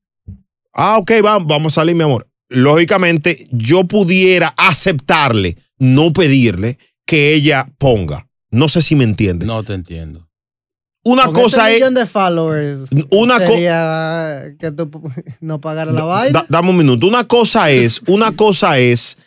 [0.72, 2.28] Ah, ok, va- vamos a salir, mi amor.
[2.50, 6.78] Lógicamente, yo pudiera aceptarle, no pedirle
[7.08, 8.28] que ella ponga.
[8.52, 9.48] No sé si me entiende.
[9.48, 10.30] No te entiendo.
[11.06, 11.78] Una Con cosa es.
[11.78, 12.90] millón de followers.
[13.12, 14.92] Una co- sería que tú
[15.42, 16.42] no pagara la vaina.
[16.42, 17.08] Da- dame un minuto.
[17.08, 19.18] Una cosa es, una cosa es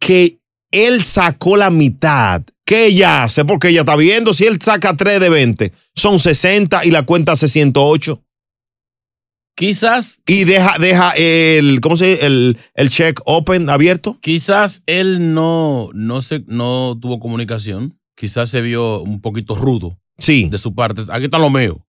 [0.00, 0.38] que
[0.70, 2.42] él sacó la mitad.
[2.70, 3.44] ¿Qué ella hace?
[3.44, 4.32] Porque ella está viendo.
[4.32, 8.22] Si él saca 3 de 20, son 60 y la cuenta hace 108.
[9.56, 10.20] Quizás.
[10.24, 12.26] Y deja, deja el, ¿cómo se dice?
[12.26, 14.18] El, el check open, abierto.
[14.20, 17.98] Quizás él no, no, se, no tuvo comunicación.
[18.14, 19.98] Quizás se vio un poquito rudo.
[20.18, 20.48] Sí.
[20.48, 21.02] De su parte.
[21.08, 21.84] Aquí está lo mío.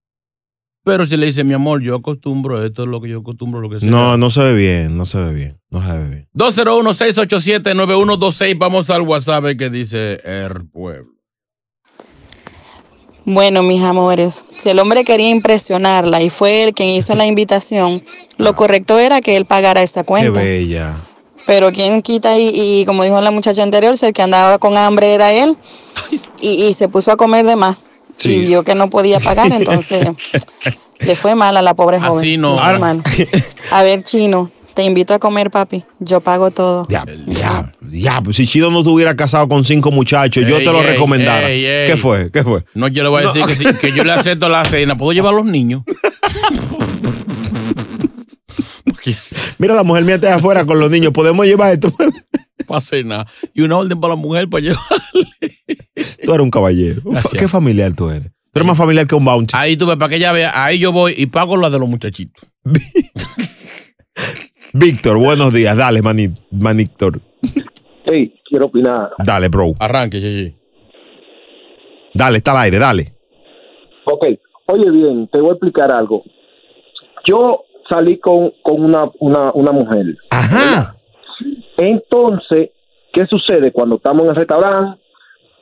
[0.84, 3.70] Pero si le dice, mi amor, yo acostumbro, esto es lo que yo acostumbro, lo
[3.70, 3.92] que sea.
[3.92, 5.60] No, no se ve bien, no se ve bien.
[5.70, 6.28] No se ve bien.
[6.36, 8.58] 201-687-9126.
[8.58, 11.12] Vamos al WhatsApp que dice el pueblo.
[13.26, 18.02] Bueno, mis amores, si el hombre quería impresionarla y fue él quien hizo la invitación,
[18.40, 20.42] lo correcto era que él pagara esa Qué cuenta.
[20.42, 20.96] bella.
[21.46, 22.50] Pero quien quita y,
[22.82, 25.56] y como dijo la muchacha anterior, si el que andaba con hambre era él
[26.42, 27.78] y, y se puso a comer de más
[28.30, 30.08] y vio que no podía pagar, entonces
[31.00, 32.18] le fue mal a la pobre joven.
[32.20, 32.58] Así no.
[32.60, 35.84] A ver, chino, te invito a comer, papi.
[36.00, 36.88] Yo pago todo.
[36.90, 38.22] Ya, ya, ya.
[38.22, 41.50] Pues si Chido no estuviera casado con cinco muchachos, yo te lo ey, recomendara.
[41.50, 41.92] ey, ey.
[41.92, 42.32] ¿Qué fue?
[42.32, 42.64] ¿Qué fue?
[42.74, 43.48] No, yo le voy a decir No.
[43.48, 44.98] que, sí, que yo le acepto la cena.
[44.98, 45.82] ¿Puedo llevar a los niños?
[49.58, 51.12] Mira, la mujer mía está afuera con los niños.
[51.12, 51.92] ¿Podemos llevar esto?
[52.68, 53.28] Para cenar.
[53.54, 54.80] Y una orden para la mujer para llevar.
[56.24, 57.02] Tú eres un caballero.
[57.06, 57.34] Gracias.
[57.42, 58.32] ¿Qué familiar tú eres?
[58.54, 59.54] Tú eres más familiar que un bounty.
[59.58, 61.90] Ahí tú ves, para que ella vea, ahí yo voy y pago la de los
[61.90, 62.48] muchachitos.
[64.74, 65.76] Víctor, buenos días.
[65.76, 67.20] Dale, mani- Maníctor.
[68.08, 69.10] Sí, quiero opinar.
[69.24, 69.74] Dale, bro.
[69.80, 70.56] Arranque, Gigi.
[72.14, 73.14] Dale, está al aire, dale.
[74.06, 74.26] Ok,
[74.68, 76.24] oye bien, te voy a explicar algo.
[77.26, 80.06] Yo salí con, con una, una, una mujer.
[80.30, 80.96] Ajá.
[81.78, 82.70] Entonces,
[83.14, 83.72] ¿qué sucede?
[83.72, 85.02] Cuando estamos en el restaurante,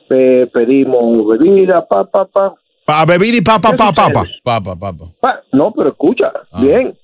[0.08, 2.54] pe- pedimos bebida, pa, pa, pa.
[2.84, 4.24] Pa, bebida y papa, papa, papa.
[4.42, 5.04] Papa, papa.
[5.20, 6.96] Pa- No, pero escucha, bien.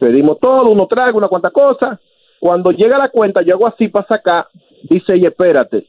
[0.00, 1.98] Pedimos todo, uno trae una cuanta cosa.
[2.40, 4.46] Cuando llega la cuenta, yo hago así para sacar,
[4.88, 5.86] dice, y espérate.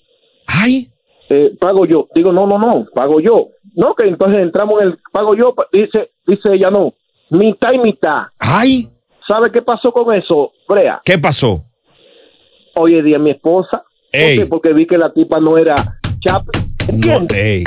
[0.48, 0.88] Ay.
[1.30, 2.08] Eh, pago yo.
[2.16, 3.50] Digo, no, no, no, pago yo.
[3.76, 5.54] No, que entonces entramos en el pago yo.
[5.54, 6.94] pa- Dice, dice ella, no,
[7.30, 8.24] mitad y mitad.
[8.40, 8.90] Ay.
[9.28, 11.02] ¿Sabe qué pasó con eso, Brea?
[11.06, 11.64] ¿Qué pasó?
[12.76, 13.84] Hoy en día mi esposa.
[14.12, 14.38] ¿Por Ey.
[14.40, 14.46] qué?
[14.46, 15.76] Porque vi que la tipa no era
[16.26, 16.52] chapa.
[17.36, 17.64] ey.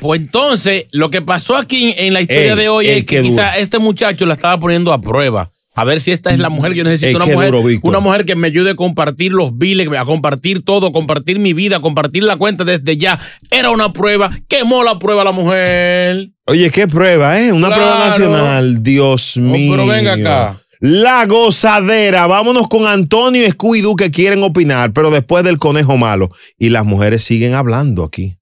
[0.00, 3.16] Pues entonces, lo que pasó aquí en la historia Ey, de hoy ey, es que
[3.16, 3.58] qué quizá duro.
[3.62, 5.51] este muchacho la estaba poniendo a prueba.
[5.74, 7.16] A ver si esta es la mujer que yo necesito.
[7.16, 10.92] Una, mujer, duro, una mujer que me ayude a compartir los biles, a compartir todo,
[10.92, 13.18] compartir mi vida, compartir la cuenta desde ya.
[13.50, 14.30] Era una prueba.
[14.48, 16.28] Quemó la prueba la mujer.
[16.46, 17.52] Oye, qué prueba, ¿eh?
[17.52, 17.82] Una Claro.
[17.82, 18.82] prueba nacional.
[18.82, 19.72] Dios mío.
[19.72, 20.58] pero venga acá.
[20.80, 22.26] La gozadera.
[22.26, 26.28] Vámonos con Antonio y Scooby-Doo que quieren opinar, pero después del conejo malo.
[26.58, 28.36] Y las mujeres siguen hablando aquí.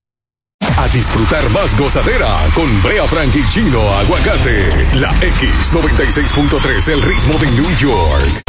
[0.81, 4.65] A disfrutar más gozadera con Brea Frank y Chino Aguacate.
[4.95, 8.41] La X96.3, el ritmo de New York.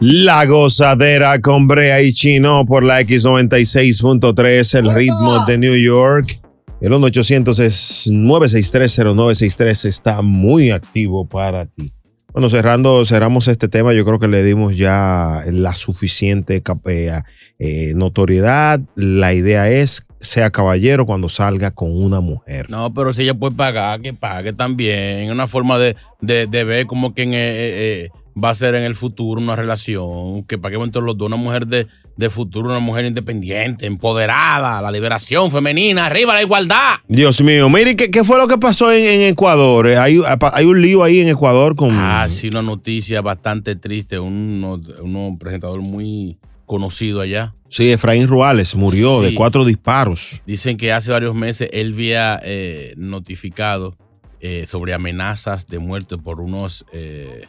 [0.00, 6.40] La gozadera con Brea y Chino por la X96.3, el ritmo de New York.
[6.80, 11.92] El 1-800-963-0963 está muy activo para ti.
[12.32, 17.12] Bueno, cerrando, cerramos este tema, yo creo que le dimos ya la suficiente eh,
[17.58, 18.80] eh, notoriedad.
[18.94, 22.70] La idea es, sea caballero cuando salga con una mujer.
[22.70, 25.30] No, pero si ella puede pagar, que pague también.
[25.30, 28.74] Una forma de, de, de ver como que en, eh, eh, eh, va a ser
[28.74, 30.44] en el futuro una relación.
[30.44, 31.26] Que paguemos entre los dos.
[31.26, 31.86] Una mujer de,
[32.16, 36.96] de futuro, una mujer independiente, empoderada, la liberación femenina, arriba la igualdad.
[37.08, 39.86] Dios mío, mire, ¿qué, qué fue lo que pasó en, en Ecuador?
[39.88, 40.20] Eh, Hay,
[40.52, 41.90] hay un lío ahí en Ecuador con...
[41.92, 44.18] Ah, sí, una noticia bastante triste.
[44.18, 47.52] Un, un presentador muy conocido allá.
[47.68, 50.40] Sí, Efraín Ruales murió de cuatro disparos.
[50.46, 53.96] Dicen que hace varios meses él había eh, notificado
[54.40, 57.46] eh, sobre amenazas de muerte por unos, eh,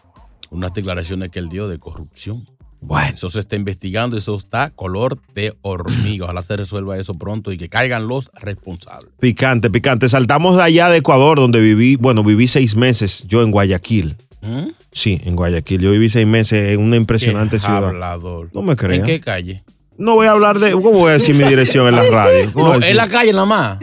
[0.51, 2.45] unas declaraciones que él dio de corrupción.
[2.83, 3.13] Bueno.
[3.13, 6.25] Eso se está investigando, eso está color de hormiga.
[6.25, 9.11] Ojalá se resuelva eso pronto y que caigan los responsables.
[9.19, 10.09] Picante, picante.
[10.09, 14.15] Saltamos de allá de Ecuador, donde viví, bueno, viví seis meses yo en Guayaquil.
[14.41, 14.69] ¿Mm?
[14.91, 15.79] Sí, en Guayaquil.
[15.81, 17.85] Yo viví seis meses en una impresionante Qué ciudad.
[17.85, 18.49] hablador.
[18.53, 18.99] No me creas.
[19.01, 19.63] ¿En qué calle?
[19.99, 20.71] No voy a hablar de.
[20.71, 22.51] ¿Cómo voy a decir mi dirección en la radio?
[22.51, 23.79] ¿Cómo No, en la calle nada más.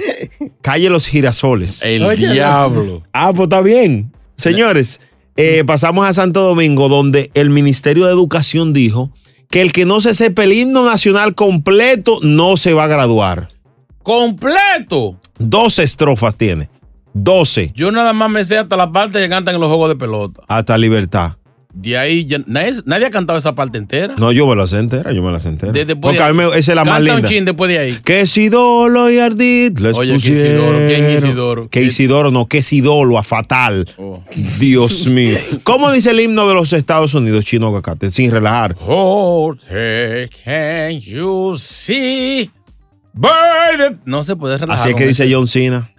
[0.61, 1.83] Calle Los Girasoles.
[1.85, 3.05] El Oye, diablo.
[3.13, 4.11] Ah, pues está bien.
[4.35, 5.01] Señores,
[5.41, 9.13] eh, pasamos a Santo Domingo, donde el Ministerio de Educación dijo
[9.49, 13.49] que el que no se sepa el himno nacional completo no se va a graduar.
[14.03, 15.21] ¡Completo!
[15.39, 16.69] 12 estrofas tiene.
[17.15, 17.71] 12.
[17.73, 20.43] Yo nada más me sé hasta la parte que cantan en los juegos de pelota.
[20.49, 21.37] Hasta libertad.
[21.75, 24.15] De ahí ya- nadie, nadie ha cantado esa parte entera.
[24.17, 25.71] No, yo me la sé entera, yo me la sé entera.
[25.71, 27.21] De- después Porque de a mí me- esa es la más linda.
[27.21, 27.99] un chin después de ahí.
[28.03, 30.47] Que Sidolo y Ardit les Oye, que pusieron.
[30.47, 31.69] Isidoro, ¿quién Isidoro?
[31.69, 33.87] Que Isidoro, no, que Sidolo, a fatal.
[33.99, 34.25] Oh.
[34.59, 35.37] Dios mío.
[35.63, 38.11] ¿Cómo dice el himno de los Estados Unidos, chino aguacate?
[38.11, 38.75] Sin relajar.
[38.87, 39.55] Oh,
[40.45, 42.51] can you see?
[44.05, 44.81] No se puede relajar.
[44.81, 45.29] Así es que dice.
[45.31, 45.91] John Cena.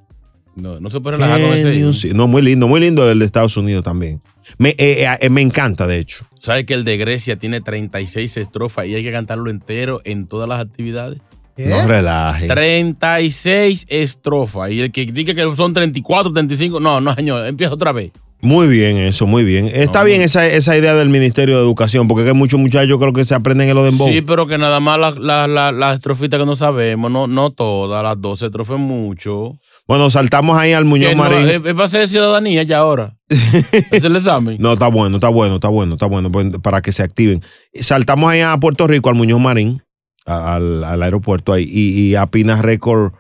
[0.60, 1.80] No, no se puede relajar con ese.
[1.80, 2.12] you see?
[2.12, 4.20] No, muy lindo, muy lindo el de Estados Unidos también.
[4.58, 6.26] Me, eh, eh, me encanta, de hecho.
[6.40, 10.50] ¿Sabes que el de Grecia tiene 36 estrofas y hay que cantarlo entero en todas
[10.50, 11.20] las actividades?
[11.58, 12.48] No relaje.
[12.48, 14.72] 36 estrofas.
[14.72, 18.12] Y el que diga que son 34, 35, no, no, señor, empieza otra vez.
[18.42, 19.70] Muy bien, eso, muy bien.
[19.74, 23.26] Está bien esa, esa idea del Ministerio de Educación, porque hay muchos muchachos creo que
[23.26, 26.40] se aprenden en lo de Sí, pero que nada más las la, la, las estrofitas
[26.40, 29.58] que no sabemos, no, no todas, las 12 estrofas es mucho.
[29.90, 31.50] Bueno, saltamos ahí al Muñoz no, Marín.
[31.50, 33.18] es, es para ser ciudadanía ya ahora.
[33.28, 34.58] es el examen.
[34.60, 37.42] No, está bueno, está bueno, está bueno, está bueno, pues, para que se activen.
[37.74, 39.82] Saltamos ahí a Puerto Rico, al Muñoz Marín,
[40.28, 43.14] al, al aeropuerto ahí, y, y a Pina Record,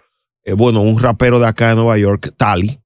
[0.43, 2.79] eh, bueno, un rapero de acá de Nueva York, Tali,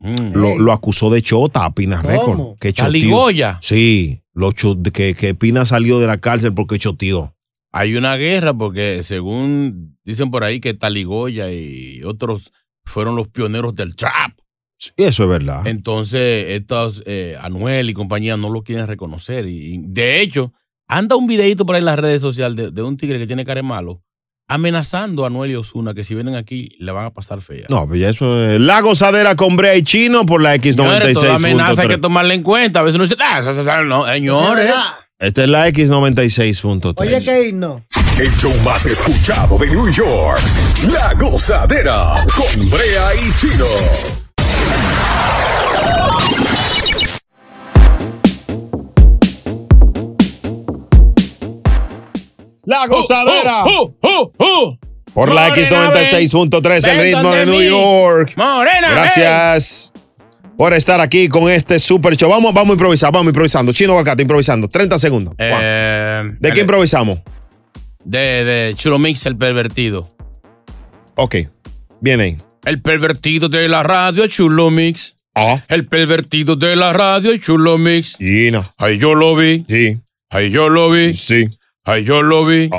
[0.00, 2.58] lo, lo acusó de chota a Pina Record.
[2.58, 2.72] Que.
[2.72, 3.58] ¿Taligoya?
[3.62, 4.50] Sí, lo
[4.92, 7.32] que, que Pina salió de la cárcel porque choteó.
[7.70, 12.52] Hay una guerra porque según dicen por ahí que Taligoya y otros
[12.84, 14.32] fueron los pioneros del trap.
[14.76, 15.66] Sí, eso es verdad.
[15.66, 19.46] Entonces, estos eh, Anuel y compañía no lo quieren reconocer.
[19.46, 20.52] Y, y, de hecho,
[20.88, 23.44] anda un videito por ahí en las redes sociales de, de un tigre que tiene
[23.44, 24.02] cara de malo
[24.48, 27.66] amenazando a Anuel y Osuna que si vienen aquí le van a pasar fea.
[27.68, 31.36] No, pues ya eso es la gozadera con Brea y Chino por la Señores, toda
[31.36, 32.00] amenaza hay que X96.3.
[32.00, 32.80] tomarla en cuenta.
[32.80, 34.70] A veces uno dice, ah, no, señores.
[35.18, 36.94] Esta es la X96.3.
[36.96, 37.84] Oye, ¿qué himno?
[38.18, 40.40] El show más escuchado de New York.
[40.88, 43.66] La gozadera con Brea y Chino.
[52.64, 53.64] La gozadera.
[53.66, 54.78] ¡Oh, oh, oh!
[55.12, 57.68] Por la Morena, X96.3, el ritmo de New mí.
[57.68, 58.32] York.
[58.36, 59.92] Morena, Gracias
[60.56, 62.30] por estar aquí con este super show.
[62.30, 63.72] Vamos, vamos a improvisar, vamos improvisando.
[63.72, 64.68] Chino Aguacate, improvisando.
[64.68, 65.34] 30 segundos.
[65.38, 67.20] Eh, ¿De qué improvisamos?
[68.04, 70.08] De, de Chulo Mix, el pervertido.
[71.16, 71.36] Ok,
[72.00, 72.36] bien ahí.
[72.64, 75.16] El pervertido de la radio, Chulo Mix.
[75.68, 78.16] El pervertido de la radio, Chulo Mix.
[78.18, 78.70] Sí, no.
[78.78, 79.64] Ahí yo lo vi.
[79.68, 80.00] Sí.
[80.30, 81.14] Ahí yo lo vi.
[81.14, 81.48] Sí.
[81.84, 82.70] Ahí yo lo vi.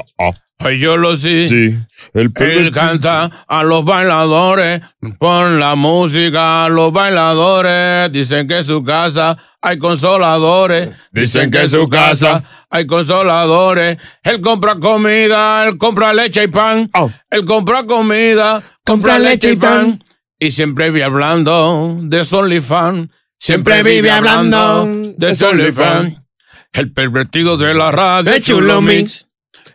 [0.57, 1.47] Ay, yo lo sí.
[1.47, 1.77] Sí.
[2.13, 4.81] El Él canta a los bailadores,
[5.19, 8.11] pon la música a los bailadores.
[8.11, 10.89] Dicen que en su casa hay consoladores.
[11.11, 13.97] Dicen que en su casa hay consoladores.
[14.23, 16.89] Él compra comida, él compra leche y pan.
[17.29, 20.03] Él compra comida, compra leche y pan.
[20.39, 23.11] Y siempre vive hablando de Solifan.
[23.37, 24.85] Siempre vive hablando
[25.17, 26.25] de Solifan.
[26.71, 29.24] El pervertido de la radio, Chulo Mix.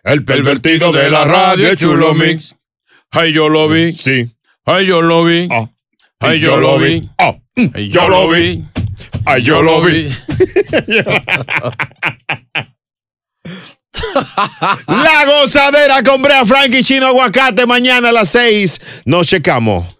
[0.02, 2.56] El pervertido de la radio, Chulo Mix.
[3.10, 3.92] Ay, yo lo vi.
[3.92, 4.30] Sí.
[4.64, 5.48] Ay, yo lo vi.
[6.20, 7.08] Ay, yo lo vi.
[7.74, 8.64] Ay, yo lo vi.
[9.26, 10.08] Ay, yo lo vi.
[14.86, 19.02] La gozadera con Brea Frank y Chino Aguacate mañana a las 6.
[19.04, 19.99] Nos checamos.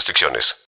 [0.01, 0.60] restricciones.